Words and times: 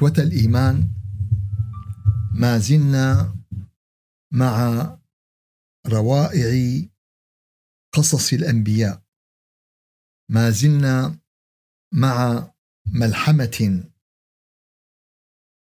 إخوة 0.00 0.14
الإيمان 0.18 0.88
ما 2.34 2.58
زلنا 2.58 3.36
مع 4.32 4.54
روائع 5.86 6.82
قصص 7.94 8.32
الأنبياء. 8.32 9.02
ما 10.30 10.50
زلنا 10.50 11.18
مع 11.94 12.50
ملحمة 12.86 13.84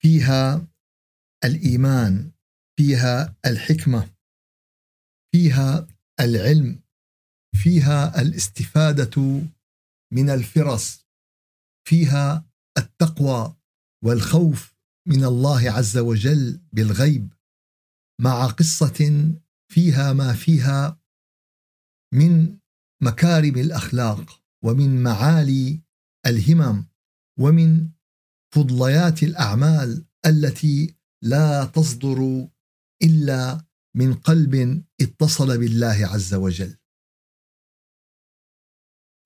فيها 0.02 0.68
الإيمان 1.44 2.32
فيها 2.78 3.36
الحكمة 3.46 4.16
فيها 5.32 5.88
العلم 6.20 6.84
فيها 7.64 8.22
الاستفادة 8.22 9.42
من 10.14 10.30
الفرص 10.30 11.06
فيها 11.88 12.46
التقوى. 12.78 13.65
والخوف 14.06 14.76
من 15.08 15.24
الله 15.24 15.72
عز 15.72 15.98
وجل 15.98 16.62
بالغيب 16.74 17.34
مع 18.22 18.48
قصة 18.48 19.00
فيها 19.72 20.14
ما 20.14 20.34
فيها 20.34 21.02
من 22.14 22.60
مكارم 23.04 23.58
الأخلاق 23.58 24.44
ومن 24.64 25.04
معالي 25.04 25.82
الهمم 26.26 26.88
ومن 27.40 27.90
فضليات 28.56 29.24
الأعمال 29.24 30.06
التي 30.26 30.96
لا 31.24 31.66
تصدر 31.66 32.50
إلا 33.04 33.66
من 33.96 34.14
قلب 34.14 34.86
اتصل 35.02 35.58
بالله 35.58 36.08
عز 36.14 36.34
وجل. 36.34 36.78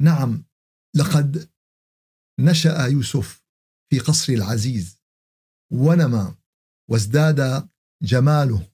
نعم 0.02 0.46
لقد 0.96 1.50
نشأ 2.40 2.86
يوسف 2.86 3.49
في 3.90 4.00
قصر 4.00 4.34
العزيز. 4.34 4.98
ونمى 5.74 6.36
وازداد 6.90 7.70
جماله 8.04 8.68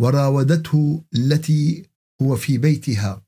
وراودته 0.00 1.04
التي 1.14 1.90
هو 2.22 2.36
في 2.36 2.58
بيتها 2.58 3.22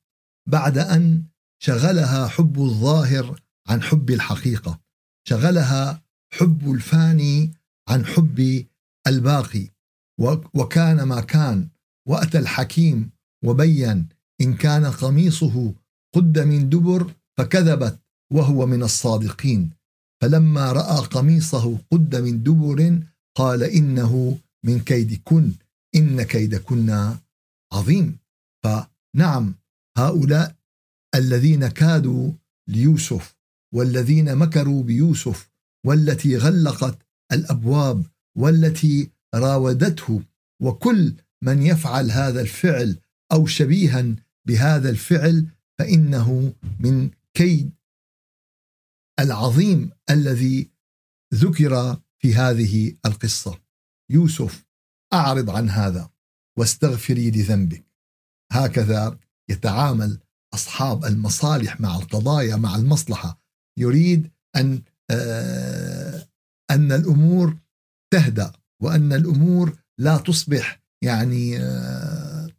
بعد 0.48 0.78
أن 0.78 1.22
شغلها 1.62 2.28
حب 2.28 2.62
الظاهر 2.62 3.42
عن 3.68 3.82
حب 3.82 4.10
الحقيقة. 4.10 4.80
شغلها 5.28 6.02
حب 6.32 6.72
الفاني 6.72 7.52
عن 7.88 8.06
حب 8.06 8.66
الباقي. 9.06 9.68
وكان 10.54 11.02
ما 11.02 11.20
كان 11.20 11.68
وأتى 12.08 12.38
الحكيم 12.38 13.10
وبين 13.44 14.08
إن 14.40 14.54
كان 14.54 14.86
قميصه 14.86 15.74
قد 16.14 16.38
من 16.38 16.68
دبر 16.68 17.14
فكذبت 17.38 18.00
وهو 18.32 18.66
من 18.66 18.82
الصادقين. 18.82 19.70
فلما 20.24 20.72
رأى 20.72 21.06
قميصه 21.06 21.78
قد 21.90 22.16
من 22.16 22.42
دبر 22.42 23.02
قال 23.36 23.62
إنه 23.62 24.38
من 24.64 24.80
كيدكن 24.80 25.52
إن 25.94 26.22
كيدكن 26.22 27.14
عظيم. 27.72 28.18
فنعم 28.64 29.54
هؤلاء 29.98 30.54
الذين 31.14 31.68
كادوا 31.68 32.32
ليوسف 32.68 33.36
والذين 33.74 34.36
مكروا 34.36 34.82
بيوسف 34.82 35.50
والتي 35.86 36.36
غلقت 36.36 36.98
الأبواب 37.32 38.06
والتي 38.38 39.10
راودته 39.34 40.22
وكل 40.62 41.14
من 41.42 41.62
يفعل 41.62 42.10
هذا 42.10 42.40
الفعل 42.40 42.96
أو 43.32 43.46
شبيها 43.46 44.06
بهذا 44.46 44.90
الفعل 44.90 45.46
فإنه 45.78 46.52
من 46.80 47.10
كيد 47.34 47.70
العظيم 49.20 49.90
الذي 50.10 50.70
ذكر 51.34 52.00
في 52.18 52.34
هذه 52.34 52.96
القصة. 53.06 53.60
يوسف 54.10 54.64
أعرض 55.12 55.50
عن 55.50 55.70
هذا 55.70 56.10
واستغفري 56.58 57.30
لذنبك. 57.30 57.86
هكذا 58.52 59.18
يتعامل 59.50 60.20
أصحاب 60.54 61.04
المصالح 61.04 61.80
مع 61.80 61.96
القضايا 61.96 62.56
مع 62.56 62.76
المصلحة. 62.76 63.40
يريد 63.78 64.30
أن 64.56 64.82
آه 65.10 66.28
أن 66.70 66.92
الأمور 66.92 67.58
تهدأ 68.12 68.52
وأن 68.82 69.12
الأمور 69.12 69.78
لا 69.98 70.16
تصبح 70.16 70.82
يعني 71.04 71.58
آه 71.58 72.50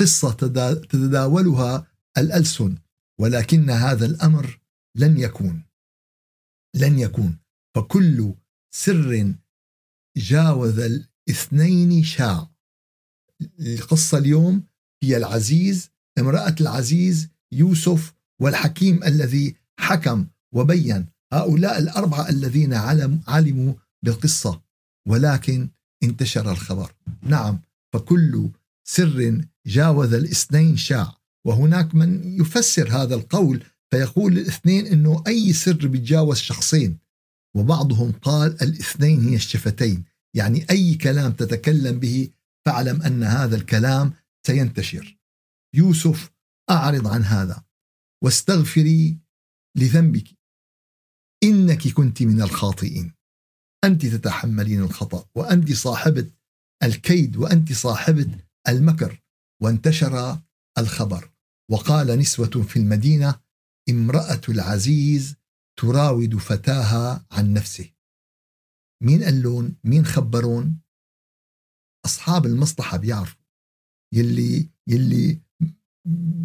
قصة 0.00 0.30
تتداولها 0.30 1.86
الألسن. 2.18 2.78
ولكن 3.20 3.70
هذا 3.70 4.06
الأمر 4.06 4.60
لن 4.96 5.18
يكون. 5.18 5.62
لن 6.74 6.98
يكون. 6.98 7.38
فكل 7.76 8.34
سر 8.74 9.34
جاوز 10.16 10.78
الاثنين 10.78 12.04
شاع. 12.04 12.50
القصة 13.60 14.18
اليوم 14.18 14.66
هي 15.02 15.16
العزيز 15.16 15.90
امرأة 16.18 16.54
العزيز 16.60 17.28
يوسف 17.52 18.14
والحكيم 18.40 19.04
الذي 19.04 19.56
حكم 19.80 20.26
وبين 20.54 21.06
هؤلاء 21.32 21.78
الأربعة 21.78 22.28
الذين 22.28 22.74
علم 22.74 23.20
علموا 23.28 23.74
بالقصة. 24.04 24.62
ولكن 25.08 25.68
انتشر 26.02 26.50
الخبر. 26.52 26.94
نعم 27.22 27.60
فكل 27.94 28.50
سر 28.88 29.44
جاوز 29.66 30.14
الاثنين 30.14 30.76
شاع. 30.76 31.16
وهناك 31.46 31.94
من 31.94 32.40
يفسر 32.40 32.88
هذا 32.88 33.14
القول 33.14 33.64
فيقول 33.92 34.38
الاثنين 34.38 34.86
إنه 34.86 35.24
أي 35.26 35.52
سر 35.52 35.86
بيتجاوز 35.86 36.36
شخصين 36.36 36.98
وبعضهم 37.56 38.12
قال 38.12 38.62
الاثنين 38.62 39.28
هي 39.28 39.34
الشفتين. 39.34 40.04
يعني 40.36 40.66
أي 40.70 40.94
كلام 40.94 41.32
تتكلم 41.32 41.98
به 41.98 42.30
فاعلم 42.66 43.02
أن 43.02 43.22
هذا 43.22 43.56
الكلام 43.56 44.12
سينتشر. 44.46 45.18
يوسف 45.74 46.30
أعرض 46.70 47.06
عن 47.06 47.22
هذا. 47.22 47.64
واستغفري 48.24 49.18
لذنبك. 49.76 50.28
إنك 51.44 51.88
كنت 51.88 52.22
من 52.22 52.42
الخاطئين. 52.42 53.12
أنت 53.84 54.06
تتحملين 54.06 54.82
الخطأ 54.82 55.28
وأنت 55.34 55.72
صاحبة 55.72 56.30
الكيد 56.82 57.36
وأنت 57.36 57.72
صاحبة 57.72 58.38
المكر. 58.68 59.22
وانتشر 59.62 60.38
الخبر. 60.78 61.30
وقال 61.70 62.18
نسوة 62.18 62.62
في 62.62 62.76
المدينة 62.76 63.40
امرأة 63.90 64.40
العزيز 64.48 65.34
تراود 65.80 66.36
فتاها 66.36 67.26
عن 67.30 67.52
نفسه. 67.52 67.88
مين 69.02 69.24
قال 69.24 69.42
لهم؟ 69.42 69.76
مين 69.84 70.04
خبرون 70.04 70.78
أصحاب 72.06 72.46
المصلحة 72.46 72.96
بيعرفوا. 72.96 73.40
يلي 74.14 74.68
يلي 74.88 75.40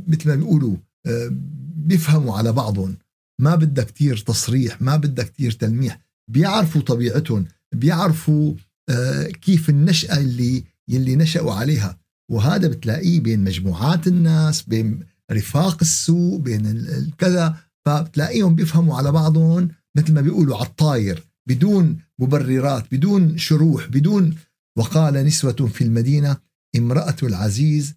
مثل 0.08 0.30
ما 0.30 0.36
بيقولوا 0.36 0.78
آه، 1.06 1.30
بيفهموا 1.76 2.38
على 2.38 2.52
بعضهم. 2.52 2.98
ما 3.42 3.56
بدها 3.56 3.84
كتير 3.84 4.18
تصريح 4.18 4.82
ما 4.82 4.96
بدها 4.96 5.26
كتير 5.26 5.52
تلميح. 5.52 6.02
بيعرفوا 6.32 6.82
طبيعتهم 6.82 7.48
بيعرفوا 7.74 8.56
آه، 8.90 9.24
كيف 9.24 9.70
النشأة 9.70 10.18
اللي 10.18 10.64
يلي 10.88 11.16
نشأوا 11.16 11.54
عليها. 11.54 12.00
وهذا 12.32 12.68
بتلاقيه 12.68 13.20
بين 13.20 13.44
مجموعات 13.44 14.08
الناس 14.08 14.62
بين 14.62 15.06
رفاق 15.32 15.78
السوق 15.82 16.40
بين 16.40 16.66
الكذا 16.68 17.58
فبتلاقيهم 17.86 18.56
بيفهموا 18.56 18.98
على 18.98 19.12
بعضهم 19.12 19.70
مثل 19.98 20.14
ما 20.14 20.22
بيقولوا 20.22 20.58
على 20.58 20.66
الطاير 20.66 21.28
بدون 21.50 22.02
مبررات 22.20 22.94
بدون 22.94 23.38
شروح 23.38 23.88
بدون 23.88 24.38
وقال 24.78 25.14
نسوة 25.14 25.52
في 25.52 25.84
المدينة 25.84 26.38
امرأة 26.78 27.16
العزيز 27.24 27.96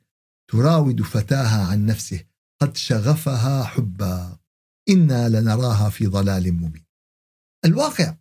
تراود 0.51 1.03
فتاها 1.03 1.67
عن 1.67 1.87
نفسه 1.87 2.25
قد 2.63 2.77
شغفها 2.77 3.65
حبا 3.65 4.39
إنا 4.89 5.29
لنراها 5.29 5.91
في 5.91 6.07
ضلال 6.07 6.53
مبين. 6.53 6.85
الواقع 7.65 8.15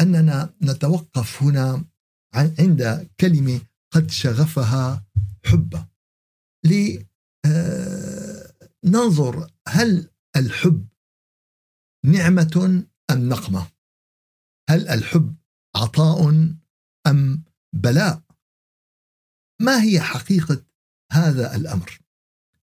أننا 0.00 0.54
نتوقف 0.62 1.42
هنا 1.42 1.84
عند 2.34 3.08
كلمة 3.20 3.60
قد 3.94 4.10
شغفها 4.10 5.04
حبا. 5.44 5.86
لننظر 8.84 9.50
هل 9.68 10.10
الحب 10.36 10.88
نعمة 12.04 12.84
أم 13.10 13.28
نقمة؟ 13.28 13.72
هل 14.70 14.88
الحب 14.88 15.36
عطاء 15.76 16.28
أم 17.06 17.44
بلاء؟ 17.74 18.22
ما 19.60 19.82
هي 19.82 20.00
حقيقة 20.00 20.64
هذا 21.12 21.56
الأمر؟ 21.56 22.00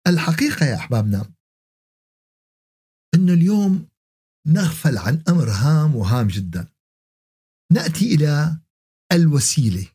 الحقيقة 0.07 0.65
يا 0.65 0.75
أحبابنا 0.75 1.33
أن 3.15 3.29
اليوم 3.29 3.89
نغفل 4.47 4.97
عن 4.97 5.23
أمر 5.29 5.49
هام 5.49 5.95
وهام 5.95 6.27
جدا. 6.27 6.67
نأتي 7.71 8.15
إلى 8.15 8.59
الوسيلة 9.11 9.87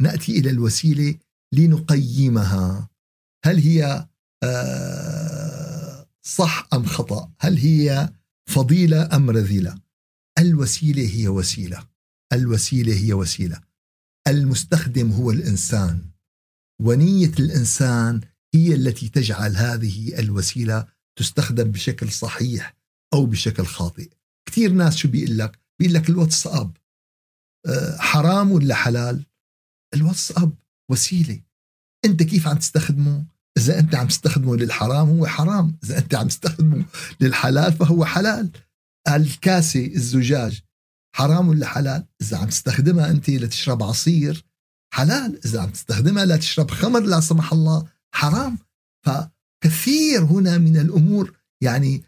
نأتي 0.00 0.38
إلى 0.38 0.50
الوسيلة 0.50 1.18
لنقيمها. 1.54 2.88
هل 3.44 3.58
هي 3.58 4.08
آه، 4.44 5.39
صح 6.22 6.68
أم 6.72 6.84
خطأ؟ 6.84 7.32
هل 7.40 7.58
هي 7.58 8.12
فضيلة 8.48 9.16
أم 9.16 9.30
رذيلة؟ 9.30 9.80
الوسيلة 10.38 11.14
هي 11.14 11.28
وسيلة. 11.28 11.88
الوسيلة 12.32 12.94
هي 12.94 13.12
وسيلة. 13.12 13.60
المستخدم 14.28 15.10
هو 15.12 15.30
الإنسان. 15.30 16.10
ونية 16.82 17.32
الإنسان 17.38 18.20
هي 18.54 18.74
التي 18.74 19.08
تجعل 19.08 19.56
هذه 19.56 20.18
الوسيلة 20.18 20.86
تستخدم 21.18 21.70
بشكل 21.70 22.12
صحيح 22.12 22.76
أو 23.14 23.26
بشكل 23.26 23.66
خاطئ. 23.66 24.10
كثير 24.48 24.72
ناس 24.72 24.96
شو 24.96 25.08
بيقول 25.08 25.38
لك؟ 25.38 25.58
بيقول 25.78 25.94
لك 25.94 26.08
الواتساب 26.10 26.76
آه، 27.66 27.96
حرام 27.96 28.52
ولا 28.52 28.74
حلال؟ 28.74 29.26
الواتساب 29.94 30.54
وسيلة. 30.90 31.42
أنت 32.04 32.22
كيف 32.22 32.48
عم 32.48 32.58
تستخدمه؟ 32.58 33.26
إذا 33.60 33.78
أنت 33.78 33.94
عم 33.94 34.06
تستخدمه 34.06 34.56
للحرام 34.56 35.08
هو 35.08 35.26
حرام. 35.26 35.78
إذا 35.84 35.98
أنت 35.98 36.14
عم 36.14 36.28
تستخدمه 36.28 36.84
للحلال 37.20 37.72
فهو 37.72 38.04
حلال. 38.04 38.50
الكاسة 39.08 39.86
الزجاج 39.86 40.60
حرام 41.16 41.48
ولا 41.48 41.66
حلال؟ 41.66 42.04
إذا 42.22 42.36
عم 42.36 42.48
تستخدمها 42.48 43.10
أنت 43.10 43.30
لتشرب 43.30 43.82
عصير 43.82 44.44
حلال. 44.94 45.40
إذا 45.44 45.60
عم 45.60 45.70
تستخدمها 45.70 46.24
لتشرب 46.24 46.70
خمر 46.70 47.00
لا 47.00 47.20
سمح 47.20 47.52
الله 47.52 47.86
حرام. 48.14 48.58
فكثير 49.06 50.24
هنا 50.24 50.58
من 50.58 50.76
الأمور 50.76 51.36
يعني 51.62 52.02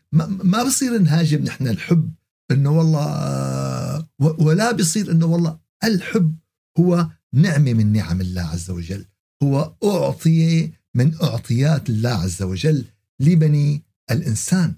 ما 0.45 0.63
بصير 0.65 0.99
نهاجم. 0.99 1.45
نحن 1.45 1.69
الحب 1.69 2.15
إنه 2.51 2.71
والله 2.71 4.07
ولا 4.19 4.73
بصير 4.73 5.11
إنه 5.11 5.27
والله 5.27 5.59
الحب 5.85 6.37
هو 6.79 7.09
نعمة 7.33 7.73
من 7.73 7.93
نعم 7.93 8.21
الله 8.21 8.43
عز 8.43 8.71
وجل. 8.71 9.05
هو 9.43 9.75
أعطي 9.85 10.73
من 10.97 11.15
اعطيات 11.23 11.89
الله 11.89 12.11
عز 12.11 12.43
وجل 12.43 12.85
لبني 13.21 13.83
الانسان. 14.11 14.75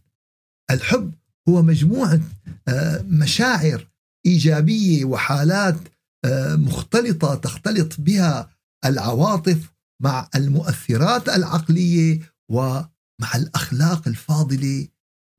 الحب 0.71 1.15
هو 1.49 1.63
مجموعة 1.63 2.21
آه، 2.69 3.03
مشاعر 3.09 3.89
ايجابية 4.27 5.05
وحالات 5.05 5.77
آه، 6.25 6.57
مختلطة 6.57 7.35
تختلط 7.35 8.01
بها 8.01 8.51
العواطف 8.85 9.73
مع 10.03 10.29
المؤثرات 10.35 11.29
العقلية 11.29 12.21
ومع 12.51 13.35
الاخلاق 13.35 14.09
الفاضلة 14.09 14.89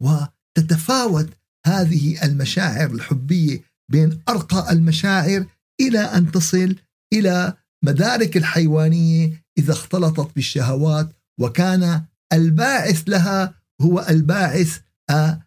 وتتفاوت 0.01 1.29
هذه 1.65 2.23
المشاعر 2.25 2.91
الحبية 2.91 3.61
بين 3.91 4.21
ارقى 4.29 4.71
المشاعر 4.71 5.45
إلى 5.81 5.99
ان 5.99 6.31
تصل 6.31 6.75
إلى 7.13 7.53
مدارك 7.85 8.37
الحيوانية 8.37 9.44
إذا 9.57 9.73
اختلطت 9.73 10.35
بالشهوات 10.35 11.09
وكان 11.39 12.03
الباعث 12.33 13.03
لها 13.07 13.53
هو 13.81 14.05
الباعث 14.09 14.79
آه، 15.09 15.41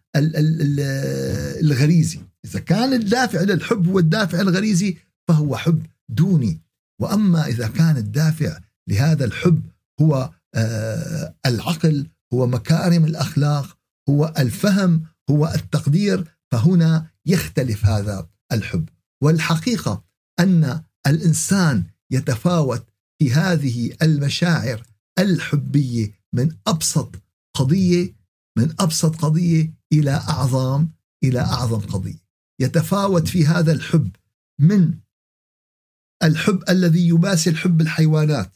الغريزي. 1.61 2.19
إذا 2.45 2.59
كان 2.59 2.93
الدافع 2.93 3.41
للحب 3.41 3.87
هو 3.87 3.99
الدافع 3.99 4.41
الغريزي 4.41 4.97
فهو 5.27 5.57
حب 5.57 5.85
دوني. 6.09 6.61
وأما 7.01 7.47
إذا 7.47 7.67
كان 7.67 7.97
الدافع 7.97 8.59
لهذا 8.89 9.25
الحب 9.25 9.61
هو 10.01 10.31
آه، 10.55 11.35
العقل 11.45 12.07
هو 12.33 12.47
مكارم 12.47 13.05
الأخلاق 13.05 13.77
هو 14.09 14.33
الفهم 14.39 15.03
هو 15.29 15.53
التقدير 15.55 16.25
فهنا 16.51 17.07
يختلف 17.25 17.85
هذا 17.85 18.27
الحب. 18.51 18.89
والحقيقة 19.23 20.03
أن 20.39 20.81
الإنسان 21.07 21.83
يتفاوت 22.11 22.89
في 23.19 23.31
هذه 23.31 23.95
المشاعر 24.01 24.83
الحبية 25.19 26.19
من 26.33 26.55
أبسط 26.67 27.15
قضية 27.55 28.15
من 28.57 28.75
أبسط 28.79 29.15
قضية 29.15 29.73
إلى 29.93 30.11
أعظم 30.11 30.87
إلى 31.23 31.39
أعظم 31.39 31.79
قضية. 31.79 32.29
يتفاوت 32.61 33.27
في 33.27 33.45
هذا 33.45 33.71
الحب 33.71 34.15
من 34.59 34.99
الحب 36.23 36.63
الذي 36.69 37.07
يماثل 37.07 37.55
حب 37.55 37.81
الحيوانات 37.81 38.55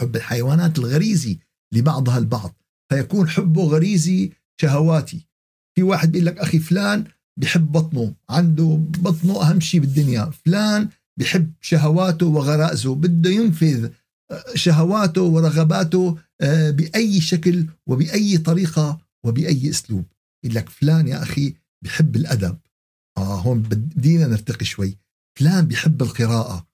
حب 0.00 0.16
الحيوانات 0.16 0.78
الغريزي 0.78 1.38
لبعضها 1.72 2.18
البعض. 2.18 2.56
فيكون 2.92 3.28
حبه 3.28 3.64
غريزي 3.64 4.32
شهواتي. 4.60 5.26
في 5.74 5.82
واحد 5.82 6.12
بيقول 6.12 6.26
لك 6.26 6.38
أخي 6.38 6.58
فلان 6.58 7.04
بحب 7.36 7.72
بطنه 7.72 8.14
عنده 8.30 8.80
بطنه 8.80 9.42
أهم 9.42 9.60
شيء 9.60 9.80
بالدنيا 9.80 10.24
فلان 10.24 10.88
بحب 11.20 11.52
شهواته 11.60 12.26
وغرائزه 12.26 12.94
بده 12.94 13.30
ينفذ 13.30 13.90
آه، 14.30 14.44
شهواته 14.54 15.22
ورغباته 15.22 16.18
آه، 16.40 16.70
بأي 16.70 17.20
شكل 17.20 17.66
وبأي 17.86 18.38
طريقة 18.38 19.00
وبأي 19.24 19.70
أسلوب. 19.70 20.04
يقول 20.44 20.56
لك 20.56 20.68
فلان 20.68 21.08
يا 21.08 21.22
أخي 21.22 21.54
بحب 21.84 22.16
الأدب. 22.16 22.58
آه 23.18 23.40
هون 23.40 23.62
بدينا 23.62 24.26
نرتقي 24.26 24.64
شوي. 24.64 24.98
فلان 25.38 25.66
بحب 25.66 26.02
القراءة. 26.02 26.66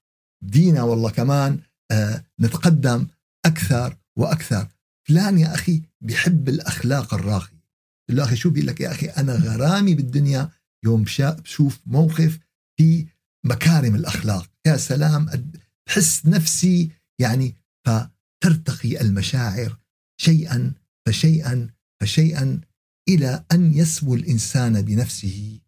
بدينا 0.44 0.82
والله 0.82 1.10
كمان 1.10 1.58
آه 1.90 2.24
نتقدم 2.40 3.06
أكثر 3.46 3.96
وأكثر. 4.16 4.68
فلان 5.08 5.38
يا 5.38 5.54
أخي 5.54 5.82
بحب 6.00 6.48
الأخلاق 6.48 7.14
الراقية. 7.14 7.62
له 8.10 8.24
أخي 8.24 8.36
شو؟ 8.36 8.50
بيقول 8.50 8.66
لك 8.66 8.80
يا 8.80 8.90
أخي 8.90 9.06
أنا 9.06 9.34
غرامي 9.34 9.94
بالدنيا. 9.94 10.50
يوم 10.84 11.04
بشوف 11.18 11.80
موقف 11.86 12.38
في 12.76 13.06
مكارم 13.46 13.94
الأخلاق. 13.94 14.50
يا 14.66 14.76
سلام 14.76 15.52
بحس 15.86 16.26
نفسي 16.26 16.90
يعني 17.20 17.54
فترتقي 17.86 19.00
المشاعر 19.00 19.78
شيئا 20.20 20.74
فشيئا 21.06 21.70
فشيئا 22.00 22.60
إلى 23.08 23.44
أن 23.52 23.74
يسمو 23.74 24.14
الإنسان 24.14 24.82
بنفسه 24.82 25.60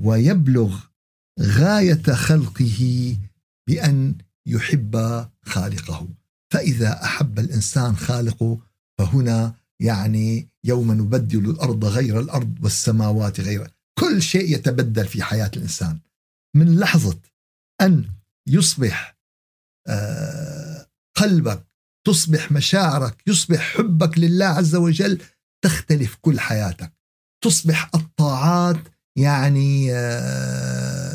ويبلغ 0.00 0.80
غاية 1.40 2.02
خلقه 2.02 3.16
بأن 3.68 4.14
يحب 4.46 5.26
خالقه. 5.42 6.08
فإذا 6.52 7.04
أحب 7.04 7.38
الإنسان 7.38 7.96
خالقه 7.96 8.58
فهنا 8.98 9.54
يعني 9.80 10.48
يوم 10.64 10.92
نبدل 10.92 11.50
الأرض 11.50 11.84
غير 11.84 12.20
الأرض 12.20 12.58
والسماوات 12.62 13.40
غير 13.40 13.70
كل 13.98 14.22
شيء 14.22 14.54
يتبدل 14.54 15.06
في 15.06 15.22
حياة 15.22 15.50
الإنسان. 15.56 15.98
من 16.56 16.78
لحظة 16.78 17.20
أن 17.80 18.10
يصبح 18.48 19.18
آه، 19.88 20.86
قلبك 21.16 21.66
تصبح 22.06 22.52
مشاعرك 22.52 23.22
يصبح 23.26 23.76
حبك 23.76 24.18
لله 24.18 24.46
عز 24.46 24.74
وجل 24.74 25.22
تختلف 25.64 26.16
كل 26.20 26.40
حياتك. 26.40 26.92
تصبح 27.44 27.90
الطاعات 27.94 28.88
يعني 29.18 29.88
آه، 29.92 31.12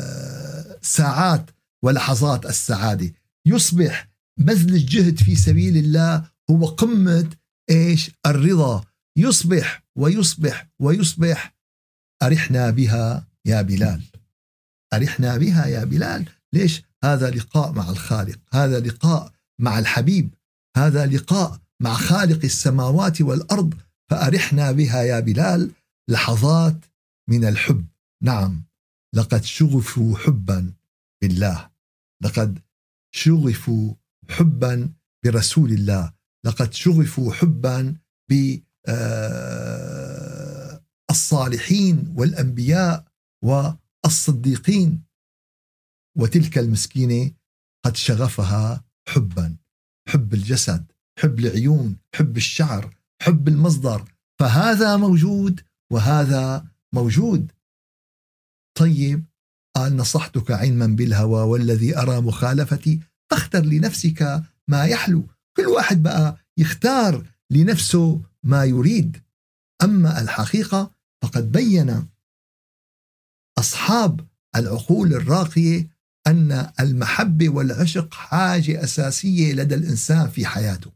ساعات 0.82 1.50
ولحظات 1.84 2.46
السعادة. 2.46 3.12
يصبح 3.46 4.08
بذل 4.38 4.74
الجهد 4.74 5.18
في 5.18 5.36
سبيل 5.36 5.76
الله 5.76 6.30
هو 6.50 6.66
قمة 6.66 7.30
إيش؟ 7.70 8.10
الرضا. 8.26 8.84
يصبح 9.18 9.84
ويصبح 9.96 10.68
ويصبح 10.80 11.56
أرحنا 12.22 12.70
بها 12.70 13.26
يا 13.46 13.62
بلال. 13.62 14.02
أرحنا 14.92 15.36
بها 15.36 15.66
يا 15.66 15.84
بلال. 15.84 16.28
ليش؟ 16.52 16.82
هذا 17.04 17.30
لقاء 17.30 17.72
مع 17.72 17.90
الخالق 17.90 18.38
هذا 18.52 18.80
لقاء 18.80 19.32
مع 19.58 19.78
الحبيب 19.78 20.34
هذا 20.76 21.06
لقاء 21.06 21.58
مع 21.80 21.94
خالق 21.94 22.44
السماوات 22.44 23.20
والأرض. 23.20 23.74
فأرحنا 24.10 24.72
بها 24.72 25.02
يا 25.02 25.20
بلال. 25.20 25.70
لحظات 26.08 26.76
من 27.28 27.44
الحب. 27.44 27.86
نعم 28.22 28.64
لقد 29.14 29.44
شغفوا 29.44 30.18
حبا 30.18 30.72
بالله. 31.22 31.70
لقد 32.22 32.58
شغفوا 33.14 33.94
حبا 34.30 34.90
برسول 35.24 35.72
الله. 35.72 36.12
لقد 36.44 36.74
شغفوا 36.74 37.32
حبا 37.32 37.94
بالصالحين 41.10 42.14
والأنبياء 42.16 43.04
والصديقين 44.04 45.02
وتلك 46.18 46.58
المسكينة 46.58 47.30
قد 47.84 47.96
شغفها 47.96 48.84
حبا 49.08 49.56
حب 50.08 50.34
الجسد 50.34 50.92
حب 51.18 51.38
العيون 51.38 51.96
حب 52.14 52.36
الشعر 52.36 52.96
حب 53.22 53.48
المصدر 53.48 54.12
فهذا 54.40 54.96
موجود 54.96 55.60
وهذا 55.92 56.66
موجود. 56.92 57.52
طيب 58.78 59.24
قال 59.76 59.96
نصحتك 59.96 60.50
علما 60.50 60.86
بالهوى 60.86 61.42
والذي 61.42 61.98
أرى 61.98 62.20
مخالفتي 62.20 63.00
فاختر 63.30 63.64
لنفسك 63.64 64.42
ما 64.68 64.84
يحلو. 64.84 65.28
كل 65.56 65.66
واحد 65.66 66.02
بقى 66.02 66.36
يختار 66.58 67.26
لنفسه 67.50 68.22
ما 68.42 68.64
يريد. 68.64 69.22
أما 69.82 70.20
الحقيقة 70.20 70.94
فقد 71.22 71.52
بين 71.52 72.08
أصحاب 73.58 74.20
العقول 74.56 75.14
الراقية 75.14 75.88
أن 76.26 76.70
المحبة 76.80 77.48
والعشق 77.48 78.14
حاجة 78.14 78.84
أساسية 78.84 79.52
لدى 79.52 79.74
الإنسان 79.74 80.28
في 80.28 80.46
حياته. 80.46 80.90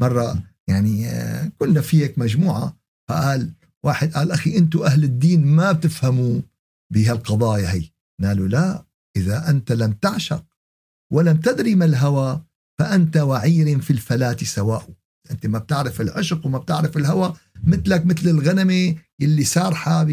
مرة 0.00 0.42
يعني 0.68 1.08
آه، 1.08 1.52
كنا 1.58 1.80
في 1.80 2.04
هيك 2.04 2.18
مجموعة 2.18 2.76
فقال 3.08 3.52
واحد 3.84 4.12
قال 4.12 4.32
أخي 4.32 4.58
أنتم 4.58 4.82
أهل 4.82 5.04
الدين 5.04 5.46
ما 5.46 5.72
بتفهموا 5.72 6.40
بهالقضايا 6.92 7.72
هي. 7.72 7.84
قالوا 8.22 8.48
لا 8.48 8.84
إذا 9.16 9.50
أنت 9.50 9.72
لم 9.72 9.92
تعشق 9.92 10.44
ولم 11.12 11.36
تدري 11.36 11.74
ما 11.74 11.84
الهوى 11.84 12.44
فأنت 12.78 13.16
وعير 13.16 13.80
في 13.80 13.90
الفلاة 13.90 14.36
سواء. 14.42 14.88
أنت 15.30 15.46
ما 15.46 15.58
بتعرف 15.58 16.00
العشق 16.00 16.46
وما 16.46 16.58
بتعرف 16.58 16.96
الهوى 16.96 17.36
مثلك 17.64 18.06
مثل 18.06 18.28
الغنمة 18.28 18.94
اللي 19.20 19.44
سارحة 19.44 20.04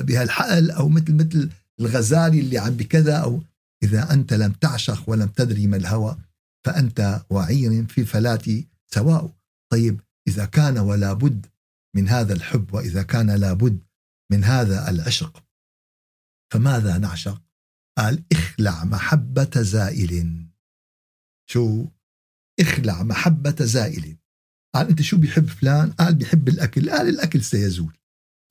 بهالحقل 0.00 0.70
أو 0.70 0.88
مثل 0.88 1.14
مثل 1.14 1.50
الغزال 1.80 2.38
اللي 2.38 2.58
عم 2.58 2.76
بكذا 2.76 3.16
أو 3.16 3.42
إذا 3.82 4.12
أنت 4.12 4.34
لم 4.34 4.52
تعشق 4.52 5.10
ولم 5.10 5.28
تدري 5.28 5.66
ما 5.66 5.76
الهوى 5.76 6.18
فأنت 6.66 7.24
وعير 7.30 7.86
في 7.86 8.00
الفلاة 8.00 8.62
سواء. 8.94 9.32
طيب 9.72 10.00
إذا 10.28 10.44
كان 10.44 10.78
ولا 10.78 11.12
بد 11.12 11.46
من 11.96 12.08
هذا 12.08 12.32
الحب 12.32 12.74
وإذا 12.74 13.02
كان 13.02 13.30
لابد 13.30 13.78
من 14.32 14.44
هذا 14.44 14.90
العشق 14.90 15.44
فماذا 16.52 16.98
نعشق؟ 16.98 17.42
قال 17.98 18.22
اخلع 18.32 18.84
محبة 18.84 19.62
زائل. 19.62 20.46
شو؟ 21.50 21.86
اخلع 22.60 23.02
محبة 23.02 23.56
زائل. 23.60 24.16
قال 24.74 24.88
انت 24.88 25.02
شو 25.02 25.16
بيحب 25.16 25.48
فلان؟ 25.48 25.90
قال 25.90 26.14
بيحب 26.14 26.48
الأكل. 26.48 26.90
قال 26.90 27.08
الأكل 27.08 27.42
سيزول. 27.44 27.92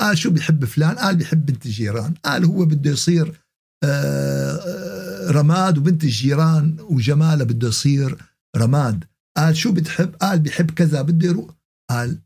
قال 0.01 0.17
شو 0.17 0.29
بيحب 0.29 0.65
فلان؟ 0.65 0.95
قال 0.95 1.15
بيحب 1.15 1.45
بنت 1.45 1.65
الجيران. 1.65 2.13
قال 2.13 2.45
هو 2.45 2.65
بده 2.65 2.91
يصير 2.91 3.41
آه، 3.83 4.55
آه، 4.55 5.31
رماد 5.31 5.77
وبنت 5.77 6.03
الجيران 6.03 6.77
وجماله 6.79 7.43
بده 7.43 7.67
يصير 7.67 8.17
رماد. 8.57 9.03
قال 9.37 9.57
شو 9.57 9.71
بتحب؟ 9.71 10.15
قال 10.15 10.39
بيحب 10.39 10.71
كذا 10.71 11.01
بده 11.01 11.27
يروح. 11.27 11.55
قال 11.89 12.21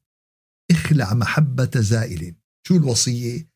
اخلع 0.71 1.13
محبة 1.13 1.71
زائل. 1.75 2.35
شو 2.67 2.75
الوصية؟ 2.75 3.47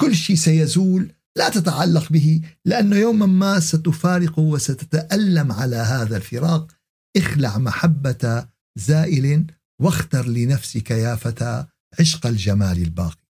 كل 0.00 0.14
شيء 0.14 0.36
سيزول 0.36 1.12
لا 1.36 1.48
تتعلق 1.48 2.12
به 2.12 2.40
لأنه 2.64 2.96
يوما 2.96 3.26
ما 3.26 3.60
ستفارقه 3.60 4.42
وستتألم 4.42 5.52
على 5.52 5.76
هذا 5.76 6.16
الفراق. 6.16 6.72
اخلع 7.16 7.58
محبة 7.58 8.48
زائل. 8.78 9.46
واختر 9.82 10.28
لنفسك 10.28 10.90
يا 10.90 11.16
فتى 11.16 11.66
عشق 12.00 12.26
الجمال 12.26 12.82
الباقي. 12.82 13.28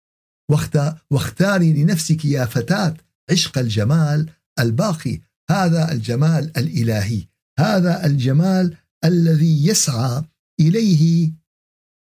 واختاري 1.11 1.73
لنفسك 1.73 2.25
يا 2.25 2.45
فتاة 2.45 2.97
عشق 3.31 3.59
الجمال 3.59 4.31
الباقي. 4.59 5.21
هذا 5.51 5.93
الجمال 5.93 6.59
الإلهي. 6.59 7.27
هذا 7.59 8.07
الجمال 8.07 8.77
الذي 9.05 9.67
يسعى 9.67 10.23
إليه 10.61 11.33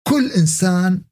كل 0.08 0.30
إنسان 0.32 1.02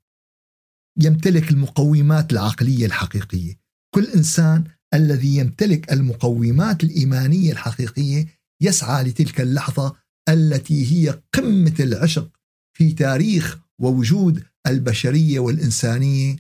يمتلك 1.01 1.51
المقومات 1.51 2.33
العقلية 2.33 2.87
الحقيقية. 2.87 3.61
كل 3.95 4.05
إنسان 4.05 4.65
الذي 4.95 5.37
يمتلك 5.37 5.93
المقومات 5.93 6.85
الإيمانية 6.85 7.53
الحقيقية 7.53 8.27
يسعى 8.61 9.05
لتلك 9.05 9.41
اللحظة 9.41 9.97
التي 10.29 10.93
هي 10.93 11.23
قمة 11.33 11.75
العشق 11.81 12.31
في 12.77 12.93
تاريخ 12.93 13.59
ووجود 13.81 14.45
البشرية 14.67 15.41
والإنسانية. 15.41 16.37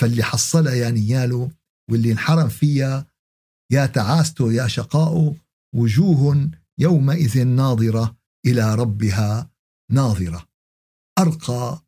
فاللي 0.00 0.22
حصلها 0.22 0.74
يا 0.74 0.90
نياله 0.90 1.50
واللي 1.90 2.12
انحرم 2.12 2.48
فيها 2.48 3.06
يا 3.72 3.86
تعاسته 3.86 4.52
يا 4.52 4.66
شقاؤه 4.68 5.36
وجوه 5.74 6.50
يومئذ 6.78 7.44
ناظرة 7.44 8.16
إلى 8.46 8.74
ربها 8.74 9.50
ناظرة. 9.90 10.48
أرقى 11.18 11.82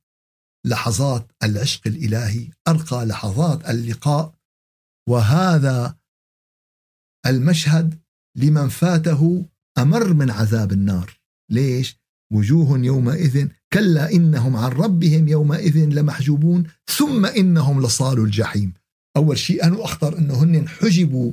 لحظات 0.67 1.33
العشق 1.43 1.87
الإلهي 1.87 2.51
أرقى 2.69 3.07
لحظات 3.07 3.71
اللقاء. 3.71 4.35
وهذا 5.09 5.99
المشهد 7.27 8.01
لمن 8.37 8.69
فاته 8.69 9.49
أمر 9.79 10.13
من 10.13 10.31
عذاب 10.31 10.73
النار. 10.73 11.21
ليش؟ 11.51 12.00
وجوه 12.33 12.79
يومئذ 12.79 13.49
كلا 13.73 14.13
إنهم 14.13 14.57
عن 14.57 14.71
ربهم 14.71 15.29
يومئذ 15.29 15.77
لمحجوبون 15.77 16.65
ثم 16.87 17.27
إنهم 17.27 17.83
لصالوا 17.83 18.25
الجحيم. 18.25 18.73
أول 19.17 19.39
شيء 19.39 19.65
أنا 19.65 19.85
أخطر 19.85 20.19
أنه 20.19 20.43
هن 20.43 20.69
حجبوا 20.69 21.33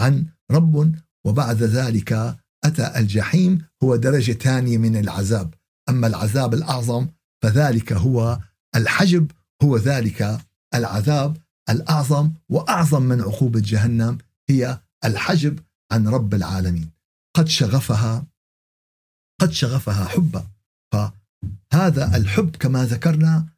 عن 0.00 0.26
رب 0.50 0.94
وبعد 1.26 1.62
ذلك 1.62 2.36
أتى 2.64 2.92
الجحيم 2.96 3.64
هو 3.82 3.96
درجة 3.96 4.32
ثانية 4.32 4.78
من 4.78 4.96
العذاب. 4.96 5.54
أما 5.88 6.06
العذاب 6.06 6.54
الأعظم 6.54 7.06
فذلك 7.42 7.92
هو 7.92 8.38
الحجب 8.76 9.30
هو 9.62 9.76
ذلك 9.76 10.38
العذاب 10.74 11.36
الأعظم 11.70 12.32
وأعظم 12.48 13.02
من 13.02 13.20
عقوبة 13.20 13.60
جهنم 13.60 14.18
هي 14.50 14.80
الحجب 15.04 15.58
عن 15.92 16.08
رب 16.08 16.34
العالمين. 16.34 16.90
قد 17.36 17.48
شغفها 17.48 18.26
قد 19.40 19.52
شغفها 19.52 20.04
حبا. 20.04 20.48
فهذا 20.92 22.16
الحب 22.16 22.56
كما 22.56 22.84
ذكرنا 22.84 23.48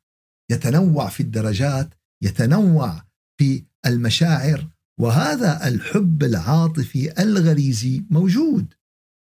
يتنوع 0.50 1.08
في 1.08 1.22
الدرجات 1.22 1.94
يتنوع 2.22 3.04
في 3.38 3.64
المشاعر 3.86 4.68
وهذا 5.00 5.68
الحب 5.68 6.22
العاطفي 6.22 7.22
الغريزي 7.22 8.04
موجود 8.10 8.74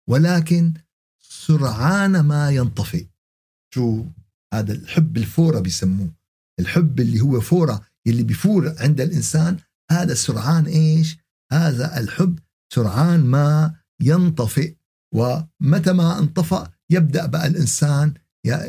ولكن 0.09 0.73
سرعان 1.21 2.19
ما 2.19 2.51
ينطفئ. 2.51 3.07
شو 3.73 4.05
هذا 4.53 4.73
الحب 4.73 5.17
الفورة 5.17 5.59
بيسموه. 5.59 6.13
الحب 6.59 6.99
اللي 6.99 7.21
هو 7.21 7.41
فورة 7.41 7.85
اللي 8.07 8.23
بيفور 8.23 8.75
عند 8.79 9.01
الإنسان 9.01 9.57
هذا 9.91 10.13
سرعان 10.13 10.65
إيش؟ 10.65 11.17
هذا 11.51 11.99
الحب 11.99 12.39
سرعان 12.73 13.25
ما 13.25 13.75
ينطفئ. 14.01 14.75
ومتى 15.15 15.93
ما 15.93 16.19
انطفأ 16.19 16.71
يبدأ 16.89 17.25
بقى 17.25 17.47
الإنسان 17.47 18.13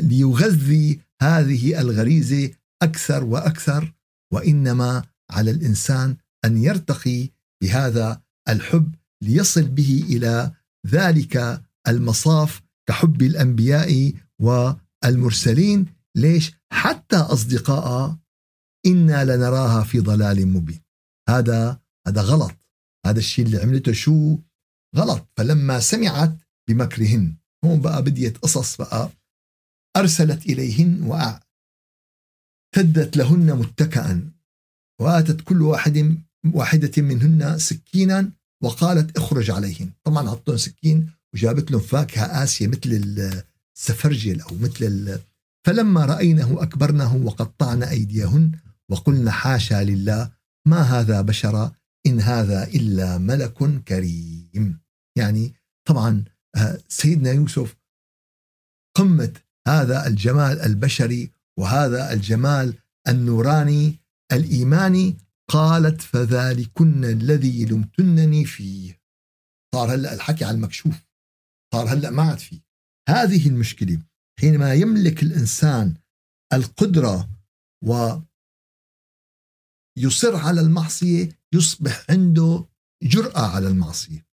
ليغذي 0.01 1.01
هذه 1.23 1.81
الغريزة 1.81 2.51
أكثر 2.83 3.25
وأكثر 3.25 3.93
وإنما 4.33 5.05
على 5.31 5.51
الإنسان 5.51 6.17
أن 6.45 6.57
يرتقي 6.63 7.29
بهذا 7.63 8.23
الحب 8.49 8.95
ليصل 9.23 9.63
به 9.63 10.05
إلى 10.09 10.53
ذلك 10.87 11.63
المصاف 11.89 12.63
كحب 12.89 13.23
الأنبياء 13.23 14.13
والمرسلين. 14.39 15.87
ليش؟ 16.17 16.53
حتى 16.73 17.17
أصدقاء 17.17 18.17
إنا 18.87 19.25
لنراها 19.25 19.85
في 19.85 20.01
ضلال 20.01 20.49
مبين. 20.49 20.81
هذا 21.29 21.81
هذا 22.07 22.21
غلط. 22.21 22.57
هذا 23.07 23.19
الشيء 23.19 23.45
اللي 23.47 23.59
عملته 23.59 23.93
شو؟ 23.93 24.39
غلط. 24.97 25.27
فلما 25.37 25.81
سمعت 25.81 26.37
بمكرهن 26.69 27.35
هون 27.65 27.81
بقى 27.81 28.03
بديت 28.03 28.39
قصص 28.39 28.77
بقى 28.77 29.11
أرسلت 29.97 30.47
إليهن 30.47 31.03
واعتدت 31.03 31.41
لهن 33.17 33.59
متكئا. 33.59 34.31
وآتت 35.01 35.41
كل 35.41 35.63
واحد 35.63 36.19
واحدة 36.55 37.03
منهن 37.03 37.59
سكينا 37.59 38.31
وقالت 38.63 39.17
اخرج 39.17 39.51
عليهن. 39.51 39.91
طبعا 40.05 40.31
عطون 40.31 40.57
سكين 40.57 41.11
وجابت 41.35 41.71
لهم 41.71 41.81
فاكهة 41.81 42.43
آسية 42.43 42.67
مثل 42.67 43.43
السفرجل 43.77 44.41
أو 44.41 44.57
مثل 44.61 45.19
فلما 45.67 46.05
رأينه 46.05 46.63
أكبرنه 46.63 47.17
وقطعن 47.17 47.83
أيديهن 47.83 48.53
وقلنا 48.89 49.31
حاشا 49.31 49.85
لله 49.85 50.31
ما 50.67 50.83
هذا 50.83 51.21
بشرا؟ 51.21 51.73
إن 52.07 52.21
هذا 52.21 52.65
إلا 52.65 53.19
ملك 53.19 53.85
كريم. 53.89 54.40
سيدنا 57.03 57.33
يوسف 57.33 57.77
قمة 58.97 59.41
هذا 59.69 60.07
الجمال 60.07 60.61
البشري 60.61 61.33
وهذا 61.59 62.13
الجمال 62.13 62.79
النوراني 63.09 63.99
الإيماني 64.33 65.17
قالت 65.51 66.01
فذلكن 66.01 67.05
الذي 67.05 67.65
لمتنني 67.65 68.45
فيه. 68.45 69.01
صار 69.75 69.95
هلأ 69.95 70.15
الحكي 70.15 70.45
على 70.45 70.55
المكشوف. 70.55 71.07
صار 71.75 71.93
هلأ 71.93 72.11
ما 72.11 72.23
عاد 72.23 72.39
فيه. 72.39 72.61
هذه 73.09 73.49
المشكلة 73.49 74.03
حينما 74.41 74.75
يملك 74.75 75.23
الإنسان 75.23 75.95
القدرة 76.53 77.31
و 77.85 78.19
يصر 79.99 80.37
على 80.37 80.61
المعصية 80.61 81.29
يصبح 81.55 82.07
عنده 82.11 82.67
جرأة 83.03 83.47
على 83.55 83.69
المعصية. 83.69 84.30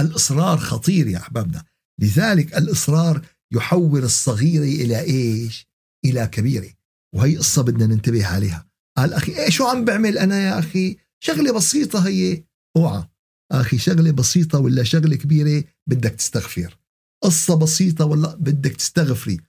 الإصرار 0.00 0.58
خطير 0.58 1.06
يا 1.06 1.18
أحبابنا. 1.18 1.64
لذلك 2.00 2.56
الإصرار 2.58 3.26
يحول 3.52 4.04
الصغيرة 4.04 4.64
إلى 4.64 5.00
إيش؟ 5.00 5.68
إلى 6.04 6.26
كبيرة. 6.26 6.68
وهي 7.14 7.36
قصة 7.36 7.62
بدنا 7.62 7.86
ننتبه 7.86 8.26
عليها. 8.26 8.66
قال 8.96 9.14
أخي 9.14 9.32
إيه 9.32 9.50
شو 9.50 9.64
عم 9.66 9.84
بعمل 9.84 10.18
أنا 10.18 10.40
يا 10.40 10.58
أخي؟ 10.58 10.96
شغلة 11.24 11.52
بسيطة 11.52 12.08
هي. 12.08 12.44
أوعى. 12.76 13.08
أخي 13.52 13.78
شغلة 13.78 14.10
بسيطة 14.10 14.58
ولا 14.58 14.82
شغلة 14.82 15.16
كبيرة 15.16 15.64
بدك 15.86 16.10
تستغفر. 16.10 16.78
قصة 17.24 17.54
بسيطة 17.54 18.04
ولا 18.04 18.34
بدك 18.34 18.76
تستغفري. 18.76 19.40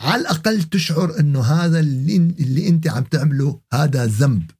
على 0.00 0.20
الأقل 0.20 0.62
تشعر 0.62 1.20
أنه 1.20 1.40
هذا 1.40 1.80
اللي, 1.80 2.16
اللي 2.16 2.68
أنت 2.68 2.88
عم 2.88 3.04
تعمله 3.04 3.60
هذا 3.72 4.06
ذنب. 4.06 4.50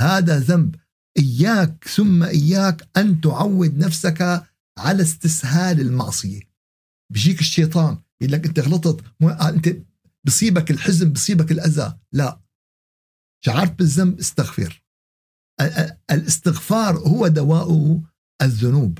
هذا 0.00 0.38
ذنب. 0.38 0.74
إياك 1.18 1.84
ثم 1.88 2.22
إياك 2.22 2.88
أن 2.96 3.20
تعود 3.20 3.78
نفسك 3.78 4.47
على 4.78 5.02
استسهال 5.02 5.80
المعصية. 5.80 6.40
بيجيك 7.12 7.40
الشيطان 7.40 7.98
يقول 8.20 8.32
لك 8.32 8.46
أنت 8.46 8.60
غلطت 8.60 9.04
آه، 9.22 9.48
أنت 9.48 9.76
بصيبك 10.26 10.70
الحزن 10.70 11.12
بصيبك 11.12 11.52
الأذى. 11.52 11.98
لا. 12.12 12.40
شعرت 13.44 13.78
بالذنب 13.78 14.18
استغفر. 14.18 14.82
الاستغفار 16.10 16.98
هو 16.98 17.28
دواء 17.28 18.00
الذنوب. 18.42 18.98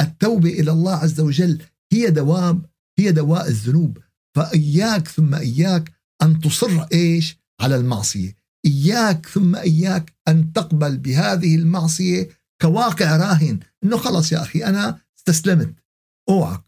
التوبة 0.00 0.50
إلى 0.50 0.70
الله 0.70 0.94
عز 0.94 1.20
وجل 1.20 1.62
هي 1.92 2.10
دواء 2.10 2.60
هي 2.98 3.12
دواء 3.12 3.48
الذنوب. 3.48 3.98
فإياك 4.36 5.08
ثم 5.08 5.34
إياك 5.34 5.92
أن 6.22 6.40
تصر 6.40 6.86
إيش؟ 6.92 7.38
على 7.60 7.76
المعصية. 7.76 8.36
إياك 8.66 9.26
ثم 9.26 9.56
إياك 9.56 10.16
أن 10.28 10.52
تقبل 10.52 10.98
بهذه 10.98 11.56
المعصية 11.56 12.28
كواقع 12.62 13.16
راهن. 13.16 13.60
إنه 13.84 13.96
خلص 13.96 14.32
يا 14.32 14.42
أخي 14.42 14.64
أنا 14.64 15.03
استسلمت. 15.28 15.74
أوعك. 16.28 16.64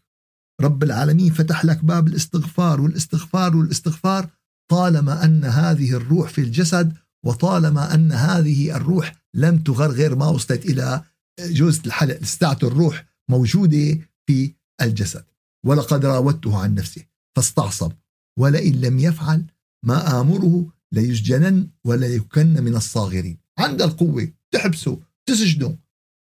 رب 0.61 0.83
العالمين 0.83 1.33
فتح 1.33 1.65
لك 1.65 1.85
باب 1.85 2.07
الاستغفار 2.07 2.81
والاستغفار 2.81 3.55
والاستغفار 3.55 4.29
طالما 4.71 5.25
أن 5.25 5.45
هذه 5.45 5.91
الروح 5.93 6.29
في 6.29 6.41
الجسد 6.41 6.93
وطالما 7.25 7.93
أن 7.93 8.11
هذه 8.11 8.75
الروح 8.75 9.15
لم 9.33 9.59
تغرغر 9.59 10.15
ما 10.15 10.27
وصلت 10.27 10.65
إلى 10.65 11.03
جوزة 11.39 11.81
الحلق 11.85 12.17
لساعة 12.21 12.57
الروح 12.63 13.05
موجودة 13.29 13.99
في 14.27 14.53
الجسد. 14.81 15.25
ولقد 15.65 16.05
راودته 16.05 16.57
عن 16.57 16.75
نفسه. 16.75 17.03
فاستعصب 17.35 17.91
ولئن 18.39 18.81
لم 18.81 18.99
يفعل 18.99 19.45
ما 19.85 20.21
آمره 20.21 20.73
ليسجنن 20.91 21.67
ولا 21.85 22.07
يكن 22.07 22.63
من 22.63 22.75
الصاغرين. 22.75 23.37
عند 23.59 23.81
القوة. 23.81 24.27
تحبسه. 24.51 24.99
تسجنه. 25.29 25.77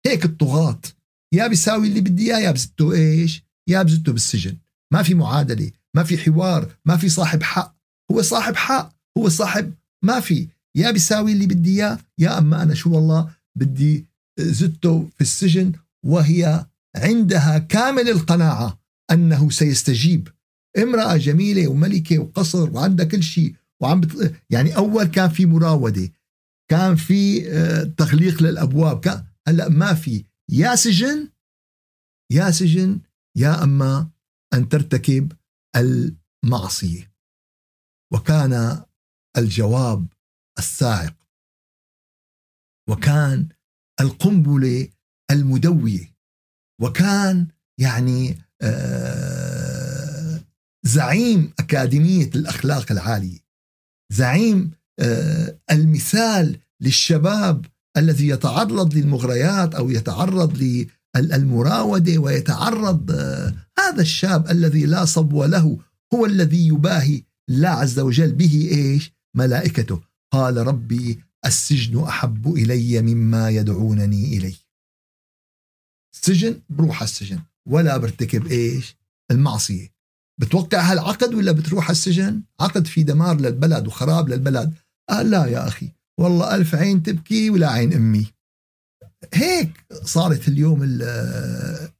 هيك 0.06 0.24
الطغاة. 0.24 0.80
يا 1.34 1.46
بيساوي 1.46 1.88
اللي 1.88 2.00
بدي 2.00 2.34
إياه 2.34 2.38
يا 2.38 2.50
بزته 2.50 2.92
إيش؟ 2.92 3.44
يا 3.68 3.82
بزته 3.82 4.12
بالسجن. 4.12 4.56
ما 4.92 5.02
في 5.02 5.14
معادلة 5.14 5.70
ما 5.94 6.04
في 6.04 6.18
حوار 6.18 6.76
ما 6.84 6.96
في 6.96 7.08
صاحب 7.08 7.42
حق. 7.42 7.76
هو 8.12 8.22
صاحب 8.22 8.56
حق 8.56 8.92
هو 9.18 9.28
صاحب 9.28 9.74
ما 10.04 10.20
في. 10.20 10.48
يا 10.76 10.90
بيساوي 10.90 11.32
اللي 11.32 11.46
بدي 11.46 11.70
إياه 11.70 11.98
يا 12.18 12.38
أما 12.38 12.62
أنا 12.62 12.74
شو 12.74 12.90
والله 12.90 13.30
بدي 13.56 14.06
زته 14.40 15.08
في 15.14 15.20
السجن 15.20 15.72
وهي 16.06 16.66
عندها 16.96 17.58
كامل 17.58 18.08
القناعة 18.08 18.80
أنه 19.10 19.50
سيستجيب. 19.50 20.28
امرأة 20.78 21.16
جميلة 21.16 21.68
وملكة 21.68 22.18
وقصر 22.18 22.70
وعندها 22.70 23.06
كل 23.06 23.22
شيء 23.22 23.54
وعم 23.82 24.00
بت... 24.00 24.34
يعني 24.50 24.76
أول 24.76 25.04
كان 25.04 25.28
في 25.28 25.46
مراودة 25.46 26.12
كان 26.70 26.96
في 26.96 27.50
آه، 27.50 27.82
تغليق 27.82 28.42
للأبواب 28.42 29.00
كان 29.00 29.24
هلأ 29.48 29.68
ما 29.68 29.94
في. 29.94 30.24
يا 30.52 30.74
سجن 30.74 31.28
يا 32.32 32.50
سجن 32.50 33.00
يا 33.36 33.62
أما 33.62 34.10
أن 34.54 34.68
ترتكب 34.68 35.32
المعصية. 35.76 37.12
وكان 38.12 38.84
الجواب 39.36 40.06
الصاعق 40.58 41.14
وكان 42.88 43.48
القنبلة 44.00 44.88
المدوية. 45.30 46.14
وكان 46.82 47.48
يعني 47.80 48.38
آه، 48.62 50.40
زعيم 50.86 51.52
أكاديمية 51.58 52.30
الأخلاق 52.34 52.92
العالية. 52.92 53.38
زعيم 54.12 54.70
آه، 55.00 55.60
المثال 55.70 56.60
للشباب 56.80 57.66
الذي 57.96 58.28
يتعرض 58.28 58.94
للمغريات 58.94 59.74
أو 59.74 59.90
يتعرض 59.90 60.58
للمراودة 61.16 62.18
ويتعرض 62.18 63.10
آه، 63.10 63.54
هذا 63.78 64.02
الشاب 64.02 64.50
الذي 64.50 64.86
لا 64.86 65.04
صبو 65.04 65.44
له 65.44 65.78
هو 66.14 66.26
الذي 66.26 66.66
يباهي 66.66 67.22
الله 67.50 67.68
عز 67.68 67.98
وجل 67.98 68.32
به 68.32 68.68
إيش؟ 68.72 69.12
ملائكته. 69.36 70.02
قال 70.32 70.56
ربي 70.56 71.20
السجن 71.46 72.02
أحب 72.02 72.54
إلي 72.54 73.02
مما 73.02 73.50
يدعونني 73.50 74.36
إليه. 74.36 74.56
السجن 76.14 76.60
بروح 76.68 77.02
السجن. 77.02 77.40
ولا 77.68 77.96
برتكب 77.96 78.46
إيش؟ 78.46 78.96
المعصية. 79.30 79.88
بتوقع 80.40 80.92
هالعقد 80.92 81.34
ولا 81.34 81.52
بتروح 81.52 81.90
السجن؟ 81.90 82.42
عقد 82.60 82.86
في 82.86 83.02
دمار 83.02 83.40
للبلد 83.40 83.86
وخراب 83.86 84.28
للبلد؟ 84.28 84.74
قال 85.10 85.30
لا 85.30 85.46
يا 85.46 85.68
أخي. 85.68 85.92
والله 86.20 86.54
ألف 86.54 86.74
عين 86.74 87.02
تبكي 87.02 87.50
ولا 87.50 87.70
عين 87.70 87.92
أمي. 87.92 88.26
هيك 89.34 89.84
صارت 90.04 90.48
اليوم 90.48 90.82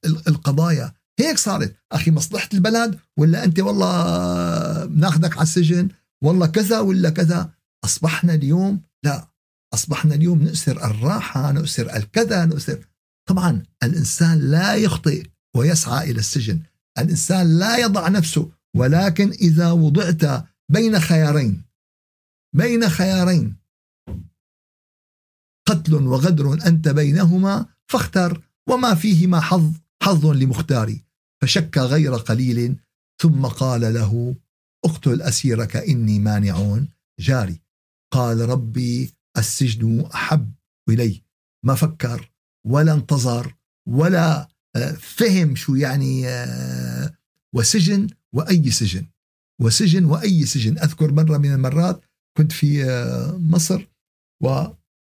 القضايا. 0.05 0.93
هيك 1.21 1.39
صارت. 1.39 1.77
أخي 1.93 2.11
مصلحة 2.11 2.49
البلد 2.55 2.99
ولا 3.19 3.45
أنت 3.45 3.61
والله 3.61 4.85
بناخذك 4.85 5.33
على 5.33 5.43
السجن؟ 5.43 5.89
والله 6.25 6.47
كذا 6.47 6.81
ولا 6.81 7.11
كذا؟ 7.11 7.51
أصبحنا 7.85 8.35
اليوم 8.35 8.81
لا. 9.05 9.29
أصبحنا 9.75 10.15
اليوم 10.15 10.43
نؤسر 10.43 10.85
الراحة 10.85 11.53
نؤسر 11.53 11.97
الكذا 11.97 12.45
نؤسر. 12.45 12.87
طبعا 13.29 13.63
الإنسان 13.83 14.39
لا 14.39 14.75
يخطئ 14.75 15.27
ويسعى 15.57 16.11
إلى 16.11 16.19
السجن. 16.19 16.61
الإنسان 16.99 17.59
لا 17.59 17.77
يضع 17.77 18.09
نفسه 18.09 18.51
ولكن 18.77 19.31
إذا 19.31 19.71
وضعت 19.71 20.45
بين 20.73 21.01
خيارين 21.01 21.63
بين 22.57 22.89
خيارين 22.89 23.60
قتل 25.71 25.95
وغدر 25.95 26.67
أنت 26.67 26.89
بينهما 26.89 27.67
فاختر 27.87 28.43
وما 28.69 28.95
فيهما 28.95 29.41
حظ 29.41 29.73
حظ 30.03 30.27
لمختاري 30.27 31.05
فشك 31.43 31.79
غير 31.79 32.15
قليل 32.15 32.77
ثم 33.23 33.47
قال 33.47 33.95
له 33.95 34.37
اقتل 34.85 35.23
أسيرك 35.23 35.77
إني 35.77 36.19
مانع 36.19 36.79
جاري 37.21 37.61
قال 38.13 38.49
ربي 38.49 39.15
السجن 39.39 40.01
أحب 40.15 40.53
إلي. 40.89 41.23
ما 41.65 41.75
فكر 41.75 42.31
ولا 42.67 42.93
انتظر 42.93 43.55
ولا 43.89 44.49
آه، 44.77 44.93
فهم 44.93 45.57
شو 45.57 45.75
يعني 45.75 46.29
آه، 46.29 47.15
وسجن 47.55 48.07
وأي 48.33 48.71
سجن. 48.71 49.07
وسجن 49.61 50.05
وأي 50.05 50.47
سجن. 50.47 50.79
أذكر 50.79 51.13
مرة 51.13 51.39
من 51.39 51.53
المرات 51.53 52.05
كنت 52.37 52.53
في 52.53 52.85
آه، 52.85 53.37
مصر 53.37 53.87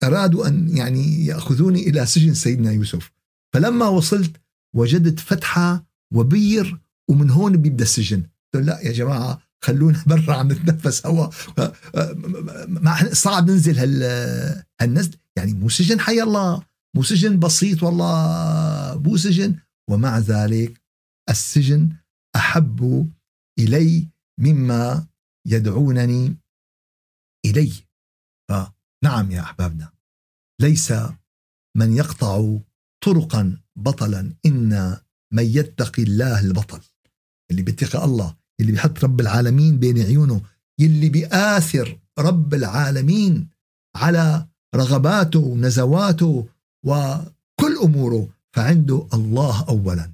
وأرادوا 0.04 0.48
أن 0.48 0.78
يعني 0.78 1.26
يأخذوني 1.26 1.90
إلى 1.90 2.06
سجن 2.06 2.34
سيدنا 2.34 2.72
يوسف. 2.72 3.12
فلما 3.54 3.88
وصلت 3.88 4.42
وجدت 4.76 5.20
فتحة 5.20 5.86
وبير 6.14 6.80
ومن 7.10 7.30
هون 7.30 7.58
بيبدأ 7.58 7.84
السجن. 7.84 8.24
لا 8.56 8.80
يا 8.82 8.92
جماعة 8.92 9.42
خلونا 9.64 10.04
برا 10.08 10.34
عم 10.34 10.52
نتنفس 10.52 11.06
هوا 11.06 11.30
ما 12.68 13.14
صعب 13.14 13.50
ننزل 13.50 13.80
هال 13.80 14.04
هالنزل. 14.82 15.18
يعني 15.38 15.54
مو 15.54 15.70
سجن 15.70 16.00
حي 16.00 16.22
الله 16.22 16.64
مو 16.96 17.04
سجن 17.04 17.40
بسيط 17.40 17.84
والله 17.84 19.02
مو 19.06 19.18
سجن. 19.18 19.56
ومع 19.90 20.20
ذلك 20.20 20.82
السجن 21.30 21.90
أحب 22.36 23.10
إلي 23.60 24.08
مما 24.40 25.08
يدعونني 25.48 26.38
إليه. 27.46 27.74
فنعم 28.50 29.32
يا 29.32 29.42
أحبابنا. 29.42 29.93
ليس 30.64 30.94
من 31.78 31.98
يقطع 31.98 32.58
طرقا 33.06 33.58
بطلا. 33.76 34.34
إن 34.46 34.98
من 35.34 35.44
يتقي 35.44 36.04
الله 36.04 36.40
البطل 36.40 36.82
اللي 37.52 37.62
بيتقي 37.62 38.06
الله 38.06 38.36
اللي 38.60 38.72
بيحط 38.72 39.04
رب 39.04 39.20
العالمين 39.22 39.80
بين 39.80 40.00
عيونه 40.02 40.42
اللي 40.80 41.10
بيآثر 41.10 42.00
رب 42.20 42.54
العالمين 42.54 43.50
على 43.96 44.48
رغباته 44.76 45.40
ونزواته 45.40 46.48
وكل 46.86 47.78
أموره 47.84 48.30
فعنده 48.56 49.08
الله 49.14 49.66
اولا. 49.70 50.14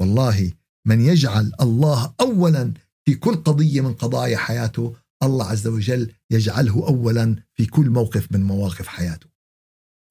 والله 0.00 0.52
من 0.86 1.00
يجعل 1.00 1.52
الله 1.60 2.14
اولا 2.20 2.72
في 3.04 3.14
كل 3.14 3.36
قضية 3.36 3.80
من 3.80 3.94
قضايا 3.94 4.36
حياته 4.36 4.94
الله 5.22 5.46
عز 5.46 5.66
وجل 5.66 6.12
يجعله 6.30 6.86
اولا 6.88 7.36
في 7.54 7.66
كل 7.66 7.90
موقف 7.90 8.32
من 8.32 8.42
مواقف 8.42 8.86
حياته. 8.86 9.35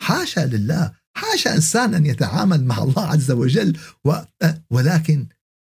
حاشا 0.02 0.40
لله 0.40 0.92
حاشا 1.18 1.56
إنسان 1.56 1.94
أن 1.94 2.06
يتعامل 2.06 2.64
مع 2.64 2.84
الله 2.84 3.06
عز 3.06 3.32
وجل 3.32 3.78
ولكن 4.70 5.28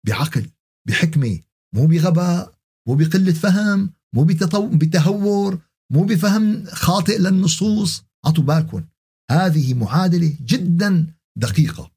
بعقل 0.08 0.46
بحكمة 0.88 1.40
مو 1.76 1.88
بغباء 1.88 2.56
مو 2.88 2.96
بقلة 2.96 3.34
فهم 3.34 3.94
مو 4.16 4.24
بتهور 4.24 5.60
مو 5.92 6.04
بفهم 6.04 6.66
خاطئ 6.66 7.18
للنصوص. 7.18 8.04
اعطوا 8.26 8.44
بالكم 8.44 8.84
هذه 9.32 9.74
معادلة 9.74 10.34
جدا 10.46 11.08
دقيقة 11.38 11.92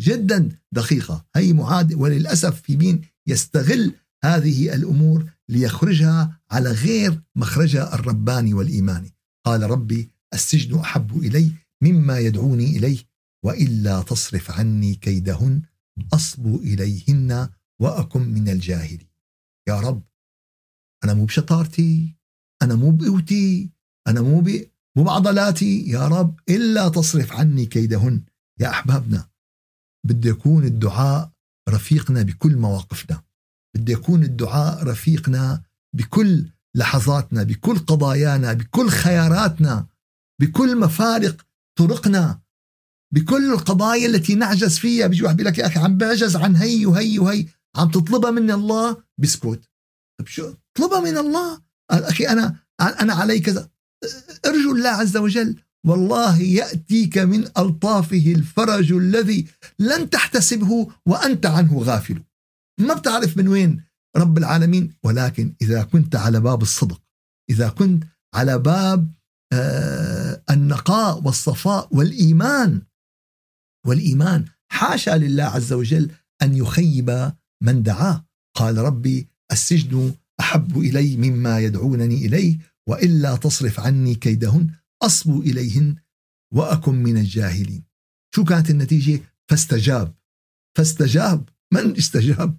جدا 0.00 0.48
دقيقة. 0.72 1.26
هي 1.36 1.52
معادلة 1.52 1.98
وللأسف 1.98 2.60
في 2.60 2.76
مين 2.76 3.02
يستغل 3.28 3.94
هذه 4.24 4.74
الأمور 4.74 5.30
ليخرجها 5.48 6.40
على 6.50 6.70
غير 6.70 7.20
مخرجها 7.36 7.94
الرباني 7.94 8.54
والإيماني. 8.54 9.14
قال 9.46 9.70
ربي 9.70 10.10
السجن 10.34 10.78
أحب 10.78 11.18
إلي 11.18 11.52
مما 11.82 12.18
يدعوني 12.18 12.64
إليه 12.76 12.98
وإلا 13.44 14.02
تصرف 14.02 14.50
عني 14.50 14.94
كيدهن 14.94 15.62
أصب 16.12 16.46
إليهن 16.46 17.48
وأكن 17.80 18.20
من 18.20 18.48
الجاهلين. 18.48 19.08
يا 19.68 19.80
رب 19.80 20.02
أنا 21.04 21.14
مو 21.14 21.24
بشطارتي 21.24 22.16
أنا 22.62 22.74
مو 22.74 22.90
بقوتي 22.90 23.70
أنا 24.08 24.20
مو 24.22 24.40
ب... 24.40 24.70
مو 24.96 25.04
بعضلاتي. 25.04 25.88
يا 25.88 26.08
رب 26.08 26.40
إلا 26.48 26.88
تصرف 26.88 27.32
عني 27.32 27.66
كيدهن. 27.66 28.24
يا 28.60 28.68
أحبابنا 28.68 29.28
بده 30.06 30.30
يكون 30.30 30.64
الدعاء 30.64 31.32
رفيقنا 31.68 32.22
بكل 32.22 32.56
مواقفنا. 32.56 33.22
بده 33.76 33.92
يكون 33.92 34.22
الدعاء 34.22 34.82
رفيقنا 34.82 35.62
بكل 35.94 36.48
لحظاتنا 36.74 37.42
بكل 37.42 37.78
قضايانا 37.78 38.52
بكل 38.52 38.88
خياراتنا 38.88 39.86
بكل 40.40 40.80
مفارق 40.80 41.46
طرقنا 41.78 42.40
بكل 43.14 43.52
القضايا 43.52 44.06
التي 44.06 44.34
نعجز 44.34 44.78
فيها. 44.78 45.06
بيجي 45.06 45.22
واحد 45.22 45.36
بيقول 45.36 45.52
لك 45.52 45.58
يا 45.58 45.66
أخي 45.66 45.80
عم 45.80 45.98
بعجز 45.98 46.36
عن 46.36 46.56
هي 46.56 46.86
وهي 46.86 47.18
وهي 47.18 47.46
عم 47.76 47.90
تطلبها 47.90 48.30
من 48.30 48.50
الله 48.50 49.02
بسكوت. 49.18 49.64
طيب 50.18 50.28
شو؟ 50.28 50.54
اطلبها 50.76 51.00
من 51.00 51.18
الله؟ 51.18 51.62
أخي 51.90 52.28
أنا 52.28 52.56
أنا 52.80 53.14
علي 53.14 53.40
كذا. 53.40 53.70
ارجو 54.46 54.72
الله 54.72 54.88
عز 54.88 55.16
وجل 55.16 55.60
والله 55.86 56.40
يأتيك 56.40 57.18
من 57.18 57.44
ألطافه 57.58 58.32
الفرج 58.36 58.92
الذي 58.92 59.48
لن 59.78 60.10
تحتسبه 60.10 60.88
وأنت 61.06 61.46
عنه 61.46 61.78
غافل. 61.78 62.22
ما 62.80 62.94
بتعرف 62.94 63.36
من 63.36 63.48
وين 63.48 63.84
رب 64.16 64.38
العالمين؟ 64.38 64.94
ولكن 65.02 65.54
إذا 65.62 65.82
كنت 65.82 66.16
على 66.16 66.40
باب 66.40 66.62
الصدق 66.62 67.02
إذا 67.50 67.68
كنت 67.68 68.04
على 68.34 68.58
باب 68.58 69.12
النقاء 70.50 71.22
والصفاء 71.22 71.88
والإيمان. 71.90 72.82
والإيمان 73.86 74.44
حاشا 74.68 75.10
لله 75.10 75.44
عز 75.44 75.72
وجل 75.72 76.10
أن 76.42 76.54
يخيب 76.54 77.32
من 77.62 77.82
دعاه. 77.82 78.26
قال 78.56 78.78
ربي 78.78 79.28
السجن 79.52 80.14
أحب 80.40 80.78
إلي 80.78 81.16
مما 81.16 81.60
يدعونني 81.60 82.26
إليه 82.26 82.58
وإلا 82.88 83.36
تصرف 83.36 83.80
عني 83.80 84.14
كيدهن 84.14 84.70
اصبو 85.02 85.40
إليهن 85.40 85.96
وأكن 86.54 86.94
من 86.94 87.16
الجاهلين. 87.16 87.84
شو 88.34 88.44
كانت 88.44 88.70
النتيجة؟ 88.70 89.20
فاستجاب. 89.50 90.14
فاستجاب؟ 90.78 91.48
من 91.72 91.96
استجاب؟ 91.96 92.58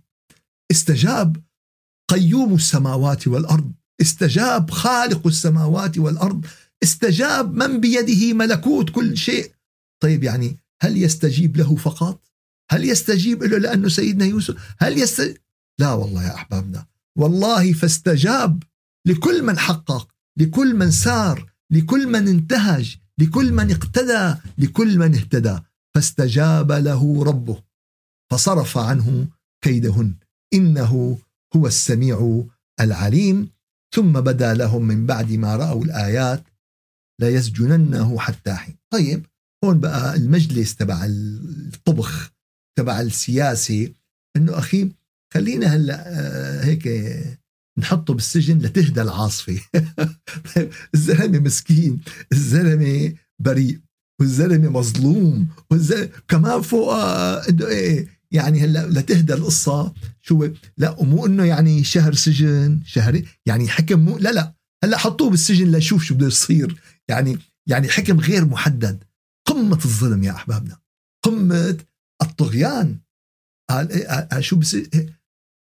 استجاب 0.72 1.44
قيوم 2.08 2.54
السماوات 2.54 3.28
والأرض. 3.28 3.72
استجاب 4.02 4.72
خالق 4.72 5.28
السماوات 5.28 5.98
والأرض. 5.98 6.46
استجاب 6.84 7.54
من 7.54 7.80
بيده 7.80 8.34
ملكوت 8.34 8.90
كل 8.90 9.18
شيء. 9.18 9.52
طيب 10.04 10.24
يعني 10.24 10.58
هل 10.82 10.98
يستجيب 10.98 11.58
له 11.58 11.76
فقط؟ 11.76 12.22
هل 12.72 12.90
يستجيب 12.90 13.44
له 13.44 13.58
لأنه 13.58 13.88
سيدنا 13.88 14.26
يوسف؟ 14.26 14.76
هل 14.80 14.98
يستجيب 14.98 15.38
لا 15.80 15.94
والله 15.94 16.24
يا 16.24 16.36
أحبابنا. 16.36 16.86
والله 17.18 17.74
فاستجاب 17.74 18.64
لكل 19.08 19.44
من 19.44 19.58
حقق 19.60 20.08
لكل 20.38 20.76
من 20.76 20.92
سار 20.92 21.54
لكل 21.72 22.08
من 22.08 22.28
انتهج 22.28 22.98
لكل 23.18 23.54
من 23.54 23.72
اقتدى 23.72 24.42
لكل 24.58 24.98
من 24.98 25.16
اهتدى. 25.16 25.60
فاستجاب 25.96 26.72
له 26.72 27.24
ربه. 27.24 27.64
فصرف 28.32 28.78
عنه 28.78 29.28
كيدهن. 29.62 30.16
إنه 30.54 31.18
هو 31.56 31.68
السميع 31.68 32.44
العليم. 32.80 33.50
ثم 33.96 34.12
بدا 34.12 34.54
لهم 34.54 34.82
من 34.82 35.06
بعد 35.06 35.32
ما 35.32 35.56
رأوا 35.56 35.86
الآيات 35.86 36.44
ليسجننه 37.22 38.20
حتى 38.20 38.54
حين. 38.54 38.76
طيب 38.94 39.26
هون 39.66 39.80
بقى 39.80 40.16
المجلس 40.16 40.76
تبع 40.76 41.06
الطبخ 41.06 42.32
تبع 42.78 43.02
السياسة 43.02 43.90
إنه 44.38 44.58
أخي 44.58 44.92
خلينا 45.34 45.68
هلأ 45.68 46.04
آه، 46.08 46.64
هيك 46.64 46.90
نحطه 47.80 48.14
بالسجن 48.14 48.58
لتهدى 48.58 49.02
العاصفة. 49.02 49.60
طيب 50.56 50.70
الزلمة 50.96 51.40
مسكين 51.40 52.00
الزلمة 52.32 53.14
بريء 53.40 53.80
والزلمة 54.20 54.70
مظلوم 54.70 55.48
والزلمه 55.72 56.10
كمان 56.28 56.62
فوق 56.62 56.94
إنه 57.50 57.68
إيه 57.68 58.08
يعني 58.32 58.60
هلأ 58.60 58.88
لتهدى 58.88 59.34
القصة. 59.34 59.94
شو 60.22 60.48
لا 60.78 61.04
مو 61.04 61.26
إنه 61.26 61.44
يعني 61.44 61.84
شهر 61.84 62.14
سجن 62.14 62.80
شهر 62.86 63.22
يعني 63.46 63.68
حكم 63.68 64.00
مو 64.00 64.18
لا 64.18 64.32
لا 64.32 64.54
هلأ 64.84 64.98
حطوه 64.98 65.30
بالسجن 65.30 65.76
لشوف 65.76 66.04
شو 66.04 66.16
بده 66.16 66.28
يصير. 66.28 66.82
يعني 67.10 67.38
يعني 67.68 67.90
حكم 67.90 68.20
غير 68.20 68.46
محدد. 68.46 69.04
قمة 69.48 69.78
الظلم 69.86 70.24
يا 70.24 70.32
أحبابنا. 70.32 70.80
قمة 71.26 71.78
الطغيان. 72.22 73.00
قال 73.70 73.92
إيه 73.92 74.40
شو 74.40 74.56
بس 74.56 74.78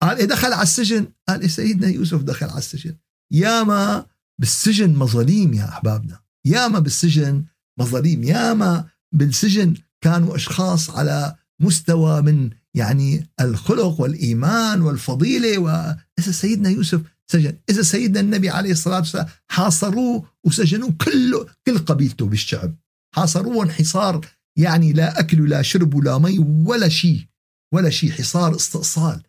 قال 0.02 0.18
إيه 0.18 0.24
دخل 0.24 0.52
على 0.52 0.62
السجن. 0.62 1.06
قال 1.28 1.40
إيه 1.40 1.48
سيدنا 1.48 1.88
يوسف 1.88 2.22
دخل 2.22 2.46
على 2.46 2.58
السجن. 2.58 2.96
ياما 3.32 4.06
بالسجن 4.40 4.94
مظاليم 4.94 5.54
يا 5.54 5.68
أحبابنا. 5.68 6.20
ياما 6.46 6.78
بالسجن 6.78 7.44
مظاليم. 7.80 8.22
ياما 8.24 8.88
بالسجن 9.14 9.74
كانوا 10.00 10.36
أشخاص 10.36 10.90
على 10.90 11.36
مستوى 11.62 12.22
من 12.22 12.50
يعني 12.74 13.30
الخلق 13.40 14.00
والإيمان 14.00 14.82
والفضيلة 14.82 15.58
وإذا 15.58 16.32
سيدنا 16.32 16.68
يوسف 16.68 17.00
سجن. 17.30 17.58
إذا 17.70 17.82
سيدنا 17.82 18.20
النبي 18.20 18.50
عليه 18.50 18.72
الصلاة 18.72 18.98
والسلام 18.98 19.26
حاصروه 19.50 20.30
وسجنوه 20.44 20.92
كله 21.04 21.46
كل 21.66 21.78
قبيلته 21.78 22.26
بالشعب. 22.26 22.76
حاصروه 23.14 23.70
حصار 23.70 24.26
يعني 24.58 24.92
لا 24.92 25.20
أكل 25.20 25.40
ولا 25.40 25.62
شرب 25.62 25.94
ولا 25.94 26.18
مي 26.18 26.38
ولا 26.38 26.88
شيء 26.88 27.26
ولا 27.74 27.90
شيء 27.90 28.10
حصار 28.12 28.56
استئصال. 28.56 29.22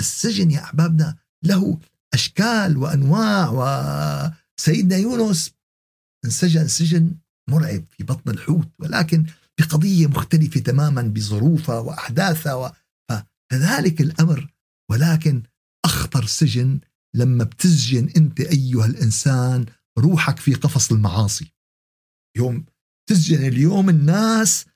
السجن 0.00 0.50
يا 0.50 0.62
أحبابنا 0.62 1.16
له 1.44 1.78
أشكال 2.14 2.76
وأنواع 2.76 3.50
وسيدنا 4.58 4.96
يونس 4.96 5.52
انسجن 6.24 6.68
سجن 6.68 7.14
مرعب 7.50 7.84
في 7.90 8.04
بطن 8.04 8.30
الحوت 8.30 8.68
ولكن 8.78 9.26
بقضية 9.60 10.06
مختلفة 10.06 10.60
تماما 10.60 11.02
بظروفها 11.02 11.78
وأحداثها 11.78 12.72
فكذلك 13.08 14.00
الأمر 14.00 14.52
ولكن 14.90 15.42
أخطر 15.84 16.26
سجن 16.26 16.80
لما 17.14 17.44
بتسجن 17.44 18.08
أنت 18.16 18.40
أيها 18.40 18.86
الإنسان 18.86 19.66
روحك 19.98 20.38
في 20.38 20.54
قفص 20.54 20.92
المعاصي. 20.92 21.52
يوم 22.36 22.64
تسجن 23.08 23.46
اليوم 23.46 23.88
الناس 23.88 24.66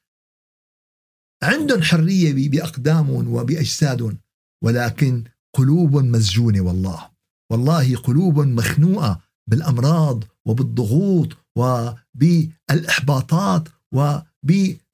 عندهم 1.43 1.83
حرية 1.83 2.49
بأقدامهم 2.49 3.29
وبأجسادهم 3.29 4.19
ولكن 4.65 5.25
قلوب 5.55 5.97
مسجونة 5.97 6.61
والله. 6.61 7.11
والله 7.53 7.97
قلوب 7.97 8.41
مخنوقة 8.41 9.21
بالأمراض 9.51 10.25
وبالضغوط 10.47 11.37
وبالإحباطات 11.59 13.69
وبالقلق. 13.93 14.87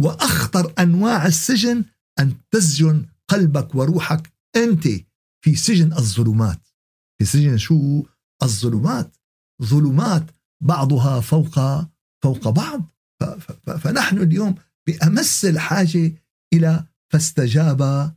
وأخطر 0.00 0.74
أنواع 0.78 1.26
السجن 1.26 1.84
أن 2.18 2.34
تسجن 2.50 3.06
قلبك 3.28 3.74
وروحك 3.74 4.32
أنت 4.56 4.88
في 5.44 5.56
سجن 5.56 5.92
الظلمات. 5.92 6.68
في 7.18 7.24
سجن 7.24 7.56
شو؟ 7.56 8.02
الظلمات. 8.42 9.16
ظلمات 9.62 10.30
بعضها 10.62 11.20
فوق 11.20 11.60
فوق 12.24 12.48
بعض. 12.48 12.94
فنحن 13.78 14.18
اليوم 14.18 14.54
بأمس 14.86 15.44
الحاجة 15.44 16.12
إلى 16.54 16.86
فاستجاب 17.12 18.12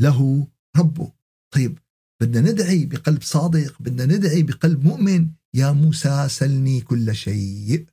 له 0.00 0.48
ربه. 0.76 1.12
طيب 1.54 1.78
بدنا 2.22 2.50
ندعي 2.50 2.86
بقلب 2.86 3.22
صادق 3.22 3.82
بدنا 3.82 4.16
ندعي 4.16 4.42
بقلب 4.42 4.84
مؤمن. 4.84 5.30
يا 5.54 5.72
موسى 5.72 6.28
سلني 6.28 6.80
كل 6.80 7.14
شيء. 7.14 7.86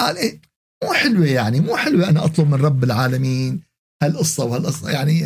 قال 0.00 0.16
إيه؟ 0.16 0.40
مو 0.84 0.92
حلوة 0.92 1.26
يعني 1.26 1.60
مو 1.60 1.76
حلوة 1.76 2.08
أنا 2.08 2.24
أطلب 2.24 2.46
من 2.46 2.54
رب 2.54 2.84
العالمين 2.84 3.62
هالقصة 4.02 4.44
وهالقصة 4.44 4.90
يعني 4.90 5.24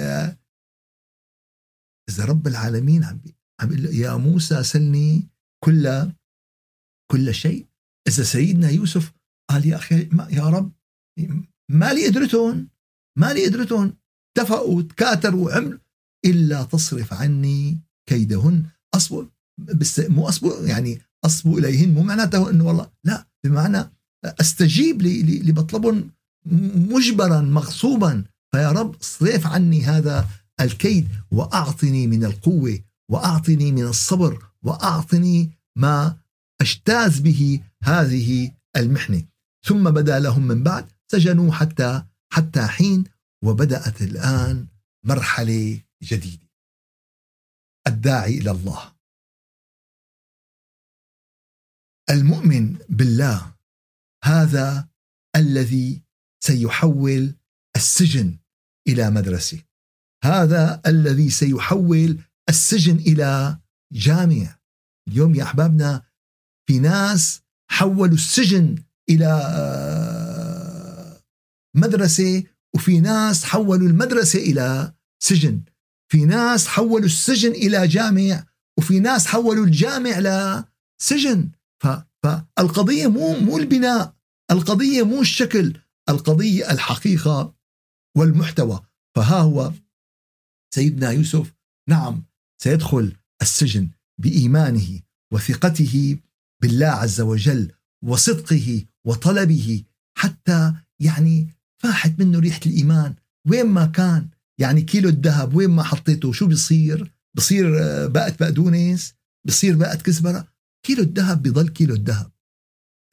إذا 2.09 2.25
رب 2.25 2.47
العالمين 2.47 3.05
عم 3.05 3.21
عم 3.61 3.73
يقول 3.73 3.95
يا 3.95 4.17
موسى 4.17 4.63
سلني 4.63 5.29
كل 5.65 6.13
كل 7.13 7.35
شيء. 7.35 7.67
إذا 8.09 8.23
سيدنا 8.23 8.71
يوسف 8.71 9.13
قال 9.51 9.67
يا 9.67 9.77
أخي 9.77 10.09
يا 10.31 10.49
رب 10.49 10.73
ما 11.71 11.93
لي 11.93 12.07
قدرتهم 12.07 12.69
ما 13.19 13.33
لي 13.33 13.47
قدرتهم 13.47 13.97
اتفقوا 14.39 14.83
تكاتروا 14.83 15.47
وعملوا 15.47 15.79
إلا 16.25 16.63
تصرف 16.65 17.15
عني 17.15 17.81
كيدهن. 18.09 18.67
اصبوا 18.95 19.25
بس 19.59 20.01
مو 20.01 20.29
اصبوا 20.29 20.67
يعني 20.67 21.01
اصبوا 21.25 21.59
إليهن 21.59 21.95
مو 21.95 22.03
معناته 22.03 22.51
إنه 22.51 22.67
والله 22.67 22.91
لا 23.05 23.27
بمعنى 23.45 23.91
أستجيب 24.25 25.03
لمطلبهم 25.03 26.11
مجبرا 26.91 27.41
مغصوبا 27.41 28.25
فيا 28.55 28.73
رب 28.73 29.03
صرف 29.03 29.47
عني 29.47 29.85
هذا 29.85 30.29
الكيد 30.61 31.09
وأعطني 31.31 32.07
من 32.07 32.25
القوة 32.25 32.79
وأعطني 33.11 33.73
من 33.73 33.85
الصبر 33.85 34.49
وأعطني 34.63 35.51
ما 35.77 36.19
أجتاز 36.61 37.21
به 37.21 37.63
هذه 37.83 38.53
المحنة. 38.77 39.25
ثم 39.67 39.91
بدا 39.91 40.19
لهم 40.19 40.43
من 40.49 40.63
بعد 40.63 40.91
سجنوا 41.13 41.53
حتى 41.53 42.05
حتى 42.33 42.67
حين 42.67 43.05
وبدأت 43.45 44.03
الآن 44.03 44.67
مرحلة 45.05 45.81
جديدة. 46.03 46.49
الداعي 47.87 48.39
إلى 48.39 48.51
الله. 48.51 48.95
المؤمن 52.11 52.79
بالله 52.89 53.55
هذا 54.25 54.89
الذي 55.37 56.03
سيحول 56.45 57.35
السجن 57.77 58.39
إلى 58.89 59.11
مدرسة. 59.11 59.68
هذا 60.25 60.81
الذي 60.87 61.31
سيحول 61.31 62.19
السجن 62.49 62.97
إلى 62.97 63.59
جامع 63.93 64.59
اليوم 65.09 65.35
يا 65.35 65.43
أحبابنا 65.43 66.03
في 66.69 66.79
ناس 66.79 67.41
حولوا 67.71 68.15
السجن 68.15 68.77
إلى 69.11 69.33
مدرسة 71.77 72.45
وفي 72.75 73.01
ناس 73.01 73.45
حولوا 73.45 73.89
المدرسة 73.89 74.39
إلى 74.39 74.93
سجن. 75.23 75.63
في 76.13 76.25
ناس 76.25 76.67
حولوا 76.67 77.07
السجن 77.07 77.51
إلى 77.51 77.87
جامع 77.87 78.45
وفي 78.79 79.01
ناس 79.01 79.27
حولوا 79.27 79.65
الجامع 79.65 80.19
لسجن 80.19 81.51
فالقضيه 82.25 83.07
مو 83.07 83.41
مو 83.41 83.59
البناء 83.59 84.15
القضية 84.51 85.03
مو 85.03 85.21
الشكل 85.21 85.81
القضية 86.09 86.71
الحقيقة 86.71 87.55
والمحتوى. 88.17 88.81
فها 89.17 89.41
هو 89.41 89.73
سيدنا 90.75 91.11
يوسف 91.11 91.55
نعم 91.89 92.25
سيدخل 92.63 93.17
السجن 93.43 93.91
بإيمانه 94.19 95.01
وثقته 95.33 96.19
بالله 96.63 96.87
عز 96.87 97.21
وجل 97.21 97.73
وصدقه 98.05 98.85
وطلبه 99.07 99.85
حتى 100.19 100.75
يعني 101.01 101.59
فاحت 101.83 102.19
منه 102.19 102.39
ريحة 102.39 102.61
الإيمان. 102.67 103.15
وين 103.49 103.67
ما 103.67 103.87
كان 103.87 104.29
يعني 104.61 104.83
كيلو 104.83 105.09
الذهب 105.09 105.55
وين 105.55 105.71
ما 105.71 105.83
حطيته 105.83 106.33
شو 106.33 106.47
بيصير؟ 106.47 107.13
بصير 107.37 107.83
آه، 107.83 108.07
بقت 108.07 108.41
بقدونس 108.41 109.15
بصير 109.47 109.77
بقت 109.77 110.03
كزبرة؟ 110.03 110.49
كيلو 110.87 111.03
الذهب 111.03 111.43
بضل 111.43 111.69
كيلو 111.69 111.95
الذهب. 111.95 112.33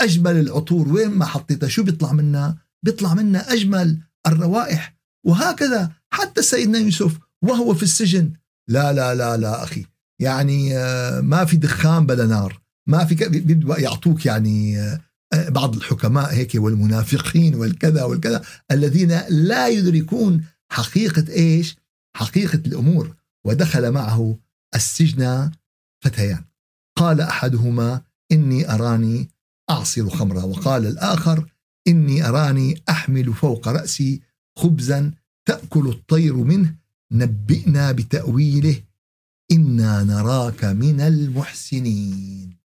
أجمل 0.01 0.39
العطور 0.39 0.87
وين 0.87 1.09
ما 1.09 1.25
حطيتها 1.25 1.69
شو 1.69 1.83
بيطلع 1.83 2.11
منها؟ 2.11 2.57
بيطلع 2.83 3.13
منها 3.13 3.53
أجمل 3.53 3.99
الروائح. 4.27 4.95
وهكذا 5.25 5.91
حتى 6.09 6.41
سيدنا 6.41 6.77
يوسف 6.79 7.19
وهو 7.45 7.73
في 7.73 7.83
السجن. 7.83 8.33
لا 8.69 8.93
لا 8.93 9.15
لا 9.15 9.37
لا 9.37 9.63
أخي. 9.63 9.85
يعني 10.21 10.77
آه، 10.77 11.21
ما 11.21 11.45
في 11.45 11.57
دخان 11.57 12.05
بلا 12.05 12.25
نار. 12.25 12.61
ما 12.87 13.05
في 13.05 13.15
يعطوك 13.77 14.25
يعني 14.25 14.79
آه، 14.79 14.99
بعض 15.33 15.75
الحكماء 15.75 16.33
هيك 16.33 16.51
والمنافقين 16.55 17.55
والكذا 17.55 18.03
والكذا 18.03 18.41
الذين 18.71 19.21
لا 19.29 19.67
يدركون 19.67 20.43
حقيقة 20.71 21.25
إيش؟ 21.29 21.75
حقيقة 22.15 22.61
الأمور. 22.65 23.15
ودخل 23.45 23.91
معه 23.91 24.39
السجن 24.75 25.51
فتيان. 26.03 26.43
قال 26.97 27.21
أحدهما 27.21 28.01
إني 28.31 28.73
أراني 28.73 29.29
أعصر 29.69 30.09
خمرا. 30.09 30.43
وقال 30.43 30.85
الآخر 30.85 31.49
إني 31.87 32.27
أراني 32.27 32.83
أحمل 32.89 33.33
فوق 33.33 33.67
رأسي 33.67 34.21
خبزا 34.57 35.11
تأكل 35.45 35.87
الطير 35.87 36.35
منه 36.35 36.75
نبئنا 37.15 37.91
بتأويله 37.91 38.83
إنا 39.51 40.03
نراك 40.03 40.65
من 40.65 41.01
المحسنين. 41.01 42.57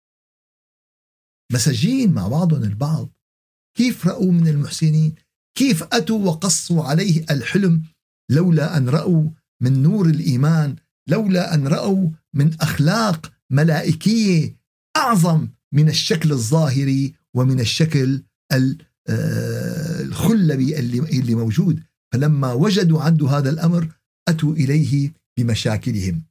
مساجين 1.53 2.13
مع 2.13 2.29
بعضهم 2.29 2.63
البعض. 2.63 3.09
كيف 3.77 4.07
رأوا 4.07 4.33
من 4.33 4.49
المحسنين؟ 4.49 5.15
كيف 5.55 5.83
أتوا 5.83 6.27
وقصوا 6.27 6.85
عليه 6.85 7.25
الحلم؟ 7.31 7.83
لولا 8.31 8.77
أن 8.77 8.89
رأوا 8.89 9.31
من 9.63 9.83
نور 9.83 10.07
الإيمان 10.07 10.77
لولا 11.09 11.55
أن 11.55 11.67
رأوا 11.67 12.11
من 12.35 12.55
أخلاق 12.61 13.33
ملائكية 13.51 14.57
أعظم 14.97 15.49
من 15.73 15.89
الشكل 15.89 16.33
الظاهري 16.33 17.15
ومن 17.35 17.61
الشكل 17.61 18.23
آه، 18.53 20.03
الخلبي 20.03 20.79
اللي 20.79 21.35
موجود. 21.35 21.83
فلما 22.13 22.53
وجدوا 22.53 23.03
عنده 23.03 23.29
هذا 23.29 23.51
الأمر 23.51 24.00
أتوا 24.31 24.53
إليه 24.53 25.13
بمشاكلهم. 25.39 26.23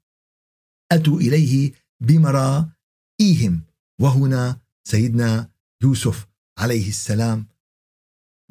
أتوا 0.91 1.19
إليه 1.19 1.71
بمرائيهم. 2.01 3.61
وهنا 4.01 4.59
سيدنا 4.87 5.49
يوسف 5.83 6.27
عليه 6.59 6.89
السلام 6.89 7.47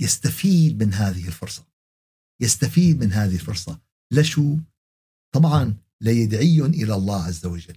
يستفيد 0.01 0.83
من 0.83 0.95
هذه 0.95 1.27
الفرصة. 1.27 1.67
يستفيد 2.43 3.05
من 3.05 3.13
هذه 3.13 3.35
الفرصة. 3.35 3.81
لشو؟ 4.13 4.57
طبعا 5.35 5.77
ليدعيهم 6.01 6.71
إلى 6.71 6.95
الله 6.95 7.25
عز 7.25 7.47
وجل. 7.47 7.77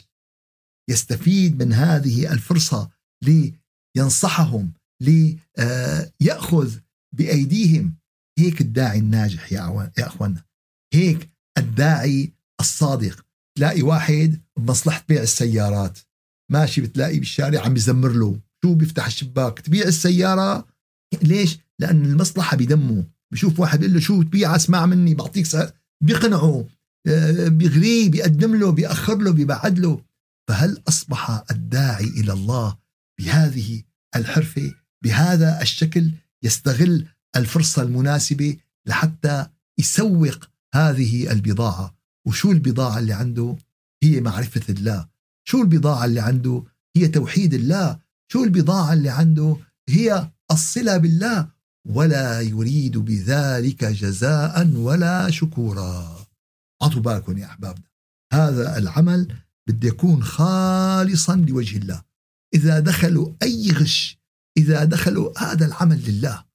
يستفيد 0.90 1.64
من 1.64 1.74
هذه 1.74 2.34
الفرصة 2.34 2.92
لينصحهم 3.24 4.74
ليأخذ 5.02 6.80
بأيديهم. 7.16 7.98
هيك 8.40 8.62
الداعي 8.62 9.00
الناجح 9.00 9.52
يا 9.54 9.92
أخوانا 10.00 10.46
هيك 10.94 11.31
الداعي 11.58 12.34
الصادق. 12.60 13.26
تلاقي 13.58 13.82
واحد 13.82 14.42
بمصلحة 14.58 15.04
بيع 15.10 15.22
السيارات. 15.22 16.00
ماشي 16.52 16.82
بتلاقي 16.82 17.20
بالشارع 17.20 17.66
عم 17.66 17.74
بيزمر 17.74 18.12
له. 18.12 18.40
شو 18.64 18.74
بيفتح 18.74 19.06
الشباك؟ 19.06 19.60
تبيع 19.60 19.86
السيارة. 19.86 20.68
ليش؟ 21.24 21.58
لأن 21.80 22.06
المصلحة 22.06 22.58
بدمه 22.58 23.06
بشوف 23.34 23.60
واحد 23.60 23.80
بيقول 23.80 23.94
له 23.94 24.00
شو 24.00 24.24
تبيع؟ 24.24 24.56
اسمع 24.56 24.86
مني 24.86 25.14
بعطيك 25.14 25.46
سعر. 25.46 25.72
بيقنعه. 26.04 26.68
آه، 27.08 27.48
بيغريه 27.48 28.10
بيقدم 28.10 28.56
له 28.56 28.72
بيأخر 28.72 29.18
له 29.18 29.32
بيبعد 29.32 29.80
له. 29.80 30.02
فهل 30.50 30.84
أصبح 30.88 31.44
الداعي 31.52 32.06
إلى 32.06 32.34
الله 32.34 32.78
بهذه 33.20 33.84
الحرفة 34.16 34.74
بهذا 35.04 35.62
الشكل 35.62 36.12
يستغل 36.44 37.08
الفرصة 37.36 37.82
المناسبة 37.82 38.58
لحتى 38.88 39.48
يسوق 39.80 40.51
هذه 40.76 41.32
البضاعة. 41.32 41.96
وشو 42.28 42.52
البضاعة 42.52 43.00
اللي 43.00 43.14
عنده؟ 43.14 43.58
هي 44.04 44.22
معرفة 44.22 44.74
الله. 44.74 45.08
شو 45.48 45.62
البضاعة 45.62 46.06
اللي 46.06 46.20
عنده؟ 46.20 46.64
هي 46.98 47.08
توحيد 47.08 47.54
الله. 47.54 48.00
شو 48.32 48.44
البضاعة 48.44 48.94
اللي 48.94 49.10
عنده؟ 49.10 49.58
هي 49.90 50.32
الصلة 50.52 50.98
بالله. 50.98 51.50
ولا 51.88 52.42
يريد 52.42 52.98
بذلك 52.98 53.84
جزاء 53.84 54.68
ولا 54.68 55.30
شكورا. 55.30 56.26
عطوا 56.82 57.02
بالكم 57.02 57.38
يا 57.38 57.46
أحبابنا 57.46 57.86
هذا 58.34 58.78
العمل 58.78 59.36
بده 59.68 59.88
يكون 59.88 60.24
خالصا 60.24 61.36
لوجه 61.36 61.78
الله. 61.78 62.04
إذا 62.54 62.80
دخلوا 62.80 63.34
أي 63.44 63.72
غش 63.72 64.22
إذا 64.58 64.84
دخلوا 64.84 65.40
هذا 65.40 65.66
العمل 65.66 66.10
لله 66.10 66.46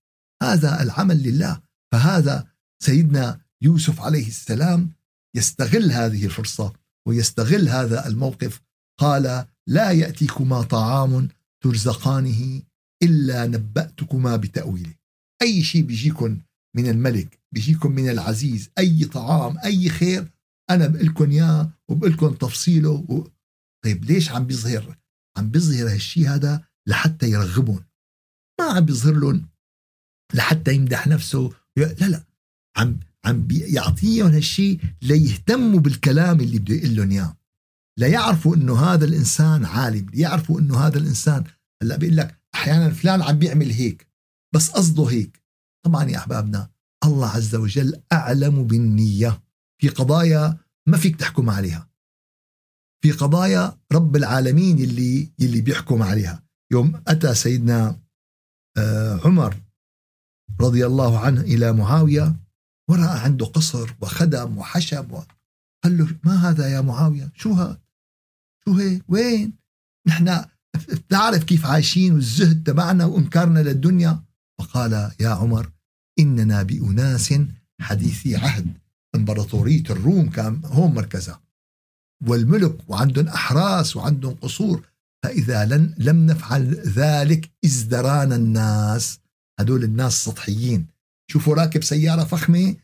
هذا 0.43 0.83
العمل 0.83 1.23
لله 1.23 1.61
فهذا 1.93 2.47
سيدنا 2.83 3.41
يوسف 3.67 4.01
عليه 4.01 4.27
السلام 4.27 4.93
يستغل 5.37 5.93
هذه 5.93 6.25
الفرصة 6.25 6.73
ويستغل 7.09 7.69
هذا 7.69 8.07
الموقف. 8.07 8.63
قال 9.01 9.47
لا 9.69 9.91
يأتيكما 9.91 10.63
طعام 10.63 11.29
ترزقانه 11.65 12.63
إلا 13.03 13.47
نبأتكما 13.47 14.37
بتأويله. 14.37 14.95
أي 15.43 15.63
شيء 15.63 15.83
بيجيكم 15.83 16.41
من 16.77 16.89
الملك 16.89 17.41
بيجيكم 17.55 17.93
من 17.93 18.09
العزيز 18.09 18.71
أي 18.79 19.05
طعام 19.05 19.59
أي 19.59 19.89
خير 19.89 20.33
أنا 20.71 20.87
بقول 20.87 21.31
إياه 21.31 21.71
وبقول 21.89 22.39
تفصيله 22.39 22.91
و... 22.91 23.29
طيب 23.85 24.05
ليش 24.05 24.31
عم 24.31 24.47
بيظهر؟ 24.47 24.99
عم 25.39 25.51
بيظهر 25.51 25.93
هالشيء 25.93 26.29
هذا 26.29 26.65
لحتى 26.89 27.31
يرغبهم 27.31 27.85
ما 28.61 28.67
عم 28.67 28.85
بيظهر 28.85 29.15
لهم 29.15 29.49
لحتى 30.35 30.75
يمدح 30.75 31.07
نفسه. 31.07 31.53
لا 31.77 32.09
لا 32.09 32.25
عم 32.77 33.01
عم 33.27 33.49
يعطيهم 33.51 34.27
هالشيء 34.27 34.81
ليهتموا 35.03 35.81
بالكلام 35.81 36.41
اللي 36.41 36.59
بده 36.59 36.75
يقول 36.75 36.97
لهم 36.97 37.11
إياه. 37.11 37.37
ليعرفوا 37.99 38.57
إنه 38.57 38.81
هذا 38.81 39.05
الإنسان 39.05 39.65
عالم 39.65 40.07
ليعرفوا 40.15 40.61
إنه 40.61 40.79
هذا 40.79 40.99
الإنسان 40.99 41.45
هلأ 41.83 41.97
بيقول 41.97 42.17
لك 42.17 42.43
أحيانا 42.55 42.91
فلان 42.91 43.23
عم 43.23 43.39
بيعمل 43.39 43.71
هيك 43.71 44.09
بس 44.55 44.71
قصده 44.71 45.05
هيك. 45.05 45.43
طبعا 45.85 46.05
يا 46.05 46.19
أحبابنا 46.19 46.71
الله 47.05 47.29
عز 47.29 47.55
وجل 47.55 48.03
أعلم 48.13 48.65
بالنية. 48.65 49.43
في 49.83 49.89
قضايا 49.89 50.59
ما 50.89 50.97
فيك 50.97 51.17
تحكم 51.17 51.51
عليها. 51.51 51.91
في 53.03 53.13
قضايا 53.13 53.79
رب 53.93 54.17
العالمين 54.17 54.79
اللي 54.79 55.33
اللي 55.41 55.61
بيحكم 55.61 56.03
عليها. 56.03 56.43
يوم 56.73 57.03
أتى 57.07 57.35
سيدنا 57.35 58.01
آه، 58.79 59.21
عمر 59.25 59.57
رضي 60.61 60.87
الله 60.87 61.19
عنه 61.19 61.41
إلى 61.41 61.73
معاوية 61.73 62.37
ورأى 62.91 63.19
عنده 63.19 63.47
قصر 63.47 63.95
وخدم 64.01 64.59
وحشم 64.59 65.13
و... 65.13 65.23
قال 65.85 65.99
له 65.99 66.19
ما 66.25 66.51
هذا 66.51 66.69
يا 66.69 66.81
معاوية؟ 66.81 67.33
شو 67.35 67.53
هذا 67.53 67.81
شو 68.65 68.75
هيك 68.75 69.05
وين؟ 69.09 69.53
نحن 70.09 70.45
تعرف 71.09 71.45
كيف 71.45 71.67
عايشين 71.67 72.13
والزهد 72.13 72.63
تبعنا 72.63 73.05
وإنكارنا 73.05 73.61
للدنيا. 73.61 74.23
فقال 74.59 75.13
يا 75.21 75.29
عمر 75.29 75.73
إننا 76.19 76.63
بأناس 76.63 77.35
حديثي 77.81 78.37
عهد. 78.37 78.79
إمبراطورية 79.15 79.83
الروم 79.91 80.31
كان 80.31 80.61
هون 80.65 80.95
مركزها 80.95 81.43
والملك 82.27 82.91
وعندهم 82.91 83.29
أحراس 83.29 83.97
وعندهم 83.97 84.35
قصور. 84.35 84.89
فإذا 85.25 85.65
لن 85.65 85.95
لم 85.99 86.27
نفعل 86.27 86.75
ذلك 86.75 87.51
ازدرانا 87.65 88.37
الناس. 88.37 89.19
هدول 89.61 89.85
الناس 89.85 90.25
سطحيين. 90.25 90.87
شوفوا 91.31 91.55
راكب 91.55 91.85
سيارة 91.85 92.25
فخمة 92.25 92.77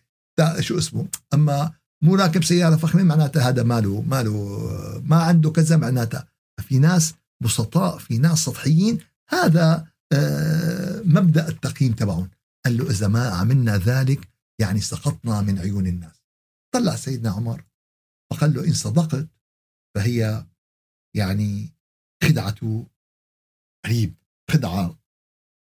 شو 0.60 0.78
اسمه؟ 0.78 1.08
أما 1.34 1.72
مو 2.02 2.14
راكب 2.14 2.44
سيارة 2.44 2.76
فخمة 2.76 3.02
معناتها 3.02 3.48
هذا 3.48 3.62
ماله 3.62 4.02
ماله 4.02 5.02
ما 5.04 5.16
عنده 5.16 5.50
كذا 5.50 5.76
معناتها. 5.76 6.28
في 6.60 6.78
ناس 6.78 7.14
بسطاء 7.42 7.98
في 7.98 8.18
ناس 8.18 8.38
سطحيين 8.38 8.98
هذا 9.28 9.92
آه، 10.12 11.02
مبدأ 11.04 11.48
التقييم 11.48 11.92
تبعهم. 11.92 12.30
قال 12.64 12.76
له 12.76 12.90
إذا 12.90 13.08
ما 13.08 13.28
عملنا 13.28 13.76
ذلك 13.76 14.28
يعني 14.60 14.80
سقطنا 14.80 15.40
من 15.40 15.58
عيون 15.58 15.86
الناس. 15.86 16.22
طلع 16.74 16.96
سيدنا 16.96 17.30
عمر 17.30 17.64
فقال 18.32 18.54
له 18.54 18.64
إن 18.64 18.72
صدقت 18.72 19.28
فهي 19.96 20.46
يعني 21.16 21.72
خدعة 22.22 22.86
قريب 23.84 24.14
خدعة. 24.50 24.98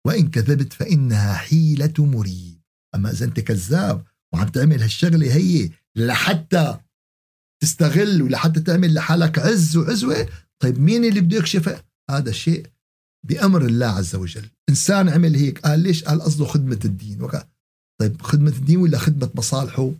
وإن 0.08 0.30
كذبت 0.30 0.74
فإنها 0.74 1.34
حيلة 1.34 1.94
مريب. 2.00 2.57
أما 2.96 3.12
إذا 3.12 3.26
أنت 3.26 3.40
كذاب 3.40 4.06
وعم 4.34 4.48
تعمل 4.48 4.82
هالشغلة 4.82 5.36
هي 5.36 5.70
لحتى 5.96 6.80
تستغل 7.64 8.22
ولحتى 8.22 8.60
تعمل 8.60 8.94
لحالك 8.94 9.40
عز 9.40 9.78
وعزوة 9.78 10.30
طيب 10.60 10.80
مين 10.80 11.06
اللي 11.06 11.22
بده 11.22 11.38
يكشف؟ 11.38 11.84
هذا 12.10 12.30
الشيء 12.30 12.68
بأمر 13.28 13.66
الله 13.66 13.86
عز 13.86 14.16
وجل. 14.16 14.50
إنسان 14.70 15.10
عمل 15.10 15.36
هيك 15.36 15.60
قال 15.60 15.80
ليش؟ 15.80 16.04
قال 16.04 16.22
قصده 16.22 16.46
خدمة 16.46 16.80
الدين. 16.86 17.22
وقال 17.22 17.44
طيب 18.02 18.22
خدمة 18.22 18.52
الدين 18.52 18.78
ولا 18.78 18.98
خدمة 18.98 19.32
مصالحه؟ 19.36 19.92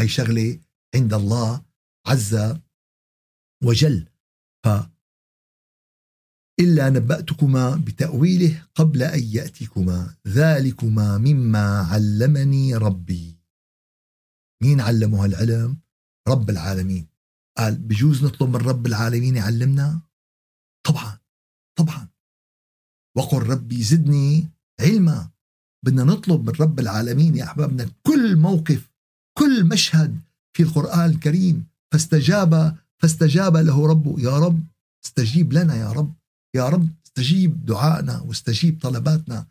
هي 0.00 0.08
شغلة 0.08 0.58
عند 0.94 1.14
الله 1.14 1.62
عز 2.06 2.54
وجل. 3.64 4.06
ف 4.64 4.68
إلا 6.60 6.90
نبأتكما 6.90 7.76
بتأويله 7.76 8.62
قبل 8.74 9.02
أن 9.02 9.22
يأتيكما. 9.22 10.14
ذلكما 10.28 11.18
مما 11.18 11.80
علمني 11.80 12.76
ربي. 12.76 13.36
مين 14.62 14.80
علمه 14.80 15.24
العلم؟ 15.24 15.76
رب 16.28 16.50
العالمين. 16.50 17.06
قال 17.58 17.78
بجوز 17.78 18.24
نطلب 18.24 18.48
من 18.48 18.56
رب 18.56 18.86
العالمين 18.86 19.36
يعلمنا؟ 19.36 20.00
طبعا 20.86 21.18
طبعا. 21.78 22.08
وقل 23.16 23.42
ربي 23.42 23.82
زدني 23.82 24.48
علما. 24.80 25.30
بدنا 25.84 26.04
نطلب 26.04 26.40
من 26.46 26.52
رب 26.60 26.80
العالمين 26.80 27.36
يا 27.36 27.44
أحبابنا 27.44 27.90
كل 28.06 28.36
موقف 28.36 28.90
كل 29.38 29.64
مشهد 29.64 30.20
في 30.56 30.62
القرآن 30.62 31.10
الكريم. 31.10 31.66
فاستجاب 31.92 32.76
فاستجاب 33.02 33.56
له 33.56 33.86
ربه. 33.86 34.20
يا 34.20 34.38
رب 34.38 34.62
استجيب 35.04 35.52
لنا 35.52 35.74
يا 35.76 35.92
رب. 35.92 36.14
يا 36.54 36.68
رب 36.68 36.88
استجيب 37.06 37.66
دعائنا 37.66 38.20
واستجيب 38.20 38.80
طلباتنا. 38.80 39.46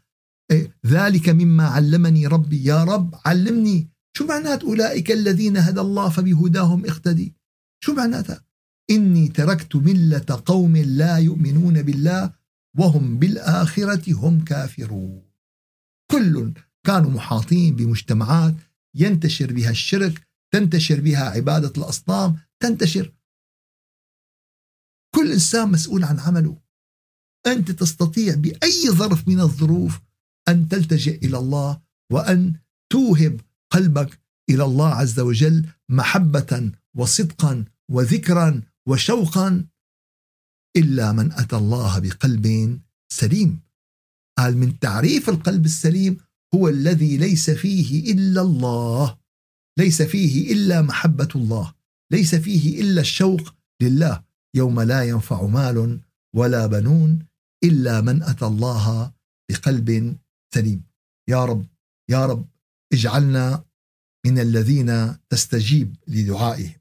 إيه 0.52 0.78
ذلك 0.86 1.30
مما 1.30 1.68
علمني 1.68 2.28
ربي. 2.28 2.66
يا 2.66 2.84
رب 2.84 3.16
علمني. 3.26 3.90
شو 4.18 4.26
معنات 4.26 4.64
أولئك 4.64 5.12
الذين 5.12 5.58
هدى 5.58 5.80
الله 5.80 6.10
فبهداهم 6.10 6.86
اقتدي؟ 6.86 7.36
شو 7.84 7.94
معناتها؟ 7.94 8.46
إني 8.90 9.28
تركت 9.28 9.76
ملة 9.76 10.44
قوم 10.46 10.78
لا 10.78 11.18
يؤمنون 11.18 11.82
بالله 11.82 12.34
وهم 12.78 13.20
بالآخرة 13.20 14.14
هم 14.14 14.44
كافرون. 14.44 15.22
كل 16.12 16.54
كانوا 16.86 17.12
محاطين 17.12 17.76
بمجتمعات 17.76 18.56
ينتشر 18.96 19.54
بها 19.54 19.70
الشرك 19.70 20.28
تنتشر 20.54 21.02
بها 21.02 21.30
عبادة 21.30 21.74
الأصنام 21.78 22.38
تنتشر. 22.60 23.14
كل 25.16 25.32
إنسان 25.32 25.72
مسؤول 25.72 26.04
عن 26.04 26.20
عمله. 26.20 26.65
أنت 27.48 27.72
تستطيع 27.72 28.36
بأي 28.36 28.90
ظرف 28.90 29.28
من 29.28 29.40
الظروف 29.40 30.00
أن 30.48 30.68
تلتجئ 30.68 31.26
إلى 31.26 31.38
الله 31.38 31.82
وأن 32.12 32.54
توهب 32.92 33.42
قلبك 33.72 34.20
إلى 34.50 34.64
الله 34.64 34.88
عز 34.88 35.20
وجل 35.20 35.66
محبة 35.90 36.72
وصدقا 36.96 37.66
وذكرا 37.92 38.62
وشوقا 38.88 39.66
إلا 40.78 41.12
من 41.12 41.32
أتى 41.32 41.56
الله 41.58 42.00
بقلب 42.00 42.80
سليم. 43.12 43.60
قال 44.38 44.58
من 44.58 44.80
تعريف 44.80 45.30
القلب 45.30 45.66
السليم 45.66 46.18
هو 46.56 46.68
الذي 46.70 47.18
ليس 47.18 47.50
فيه 47.50 48.14
إلا 48.14 48.42
الله 48.42 49.18
ليس 49.80 50.02
فيه 50.02 50.54
إلا 50.54 50.82
محبة 50.82 51.30
الله 51.36 51.74
ليس 52.12 52.36
فيه 52.36 52.82
إلا 52.82 53.02
الشوق 53.02 53.54
لله. 53.82 54.24
يوم 54.56 54.82
لا 54.82 55.04
ينفع 55.04 55.46
مال 55.46 56.00
ولا 56.36 56.68
بنون 56.68 57.20
إلا 57.66 58.02
من 58.02 58.24
أتى 58.24 58.46
الله 58.46 59.14
بقلب 59.52 60.18
سليم. 60.54 60.84
يا 61.30 61.46
رب 61.46 61.66
يا 62.10 62.26
رب 62.26 62.50
اجعلنا 62.94 63.66
من 64.26 64.40
الذين 64.40 65.18
تستجيب 65.30 65.96
لدعائهم. 66.08 66.80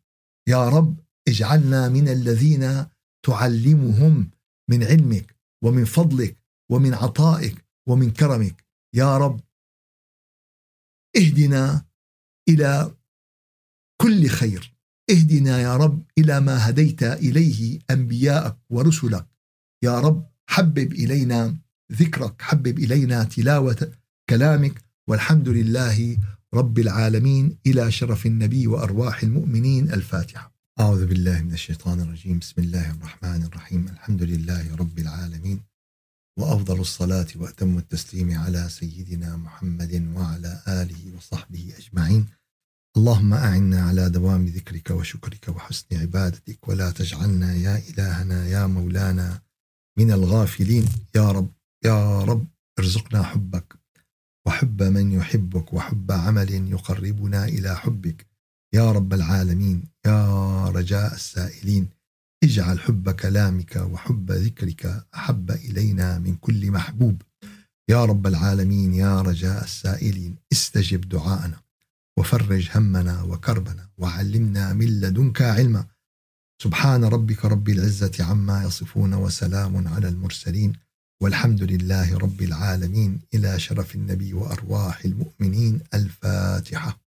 يا 0.49 0.69
رب 0.69 1.01
اجعلنا 1.29 1.89
من 1.89 2.09
الذين 2.09 2.87
تعلمهم 3.27 4.31
من 4.71 4.85
علمك 4.85 5.37
ومن 5.65 5.85
فضلك 5.85 6.37
ومن 6.71 6.95
عطائك 6.95 7.65
ومن 7.89 8.11
كرمك. 8.11 8.65
يا 8.95 9.19
رب 9.19 9.41
اهدنا 11.17 11.85
إلى 12.49 12.95
كل 14.03 14.27
خير. 14.27 14.75
اهدنا 15.11 15.61
يا 15.61 15.77
رب 15.77 16.03
إلى 16.19 16.41
ما 16.41 16.69
هديت 16.69 17.03
إليه 17.03 17.79
أنبياءك 17.91 18.59
ورسلك. 18.71 19.27
يا 19.85 20.01
رب 20.01 20.34
حبب 20.47 20.93
إلينا 20.93 21.57
ذكرك 21.93 22.43
حبب 22.43 22.79
إلينا 22.79 23.25
تلاوة 23.25 23.93
كلامك 24.31 24.85
والحمد 25.09 25.49
لله 25.49 26.19
رب 26.55 26.79
العالمين 26.79 27.59
إلى 27.67 27.93
شرف 27.93 28.27
النبي 28.27 28.67
وأرواح 28.67 29.23
المؤمنين 29.23 29.93
الفاتحة. 29.93 30.55
أعوذ 30.81 31.07
بالله 31.07 31.43
من 31.43 31.53
الشيطان 31.53 32.01
الرجيم، 32.01 32.39
بسم 32.39 32.63
الله 32.63 32.91
الرحمن 32.91 33.43
الرحيم، 33.43 33.89
الحمد 33.89 34.23
لله 34.23 34.77
رب 34.77 34.99
العالمين 34.99 35.61
وأفضل 36.39 36.81
الصلاة 36.81 37.27
وأتم 37.37 37.79
التسليم 37.79 38.39
على 38.39 38.69
سيدنا 38.69 39.37
محمد 39.37 40.13
وعلى 40.17 40.63
آله 40.69 41.17
وصحبه 41.17 41.73
أجمعين. 41.79 42.27
اللهم 42.97 43.35
أعنا 43.35 43.83
على 43.83 44.11
دوام 44.11 44.47
ذكرك 44.47 44.91
وشكرك 44.91 45.49
وحسن 45.49 45.97
عبادتك 45.97 46.69
ولا 46.69 46.91
تجعلنا 46.91 47.55
يا 47.55 47.83
إلهنا 47.89 48.49
يا 48.49 48.67
مولانا 48.67 49.44
من 49.99 50.13
الغافلين 50.13 50.87
يا 51.17 51.31
رب 51.31 51.51
يا 51.85 52.25
رب 52.25 52.47
ارزقنا 52.79 53.23
حبك. 53.23 53.75
وحب 54.47 54.83
من 54.83 55.13
يحبك 55.13 55.73
وحب 55.73 56.13
عمل 56.13 56.73
يقربنا 56.73 57.45
إلى 57.45 57.77
حبك. 57.77 58.27
يا 58.75 58.93
رب 58.93 59.13
العالمين 59.15 59.83
يا 60.07 60.69
رجاء 60.69 61.15
السائلين 61.15 61.89
اجعل 62.45 62.81
حب 62.81 63.11
كلامك 63.11 63.77
وحب 63.77 64.33
ذكرك 64.33 65.07
أحب 65.15 65.51
إلينا 65.51 66.19
من 66.19 66.37
كل 66.37 66.71
محبوب. 66.71 67.23
يا 67.89 68.05
رب 68.05 68.27
العالمين 68.27 68.95
يا 68.95 69.23
رجاء 69.23 69.65
السائلين 69.65 70.35
استجب 70.53 71.09
دعاءنا 71.09 71.61
وفرج 72.19 72.71
همنا 72.75 73.23
وكربنا 73.23 73.89
وعلمنا 73.99 74.73
من 74.73 75.01
لدنك 75.01 75.43
علما. 75.43 75.87
سبحان 76.63 77.05
ربك 77.05 77.45
رب 77.45 77.69
العزة 77.69 78.25
عما 78.25 78.65
يصفون 78.65 79.15
وسلام 79.15 79.89
على 79.89 80.09
المرسلين 80.09 80.73
والحمد 81.23 81.63
لله 81.63 82.19
رب 82.19 82.43
العالمين 82.43 83.21
إلى 83.35 83.59
شرف 83.61 83.95
النبي 83.95 84.35
وأرواح 84.35 85.05
المؤمنين 85.05 85.81
الفاتحة. 85.95 87.04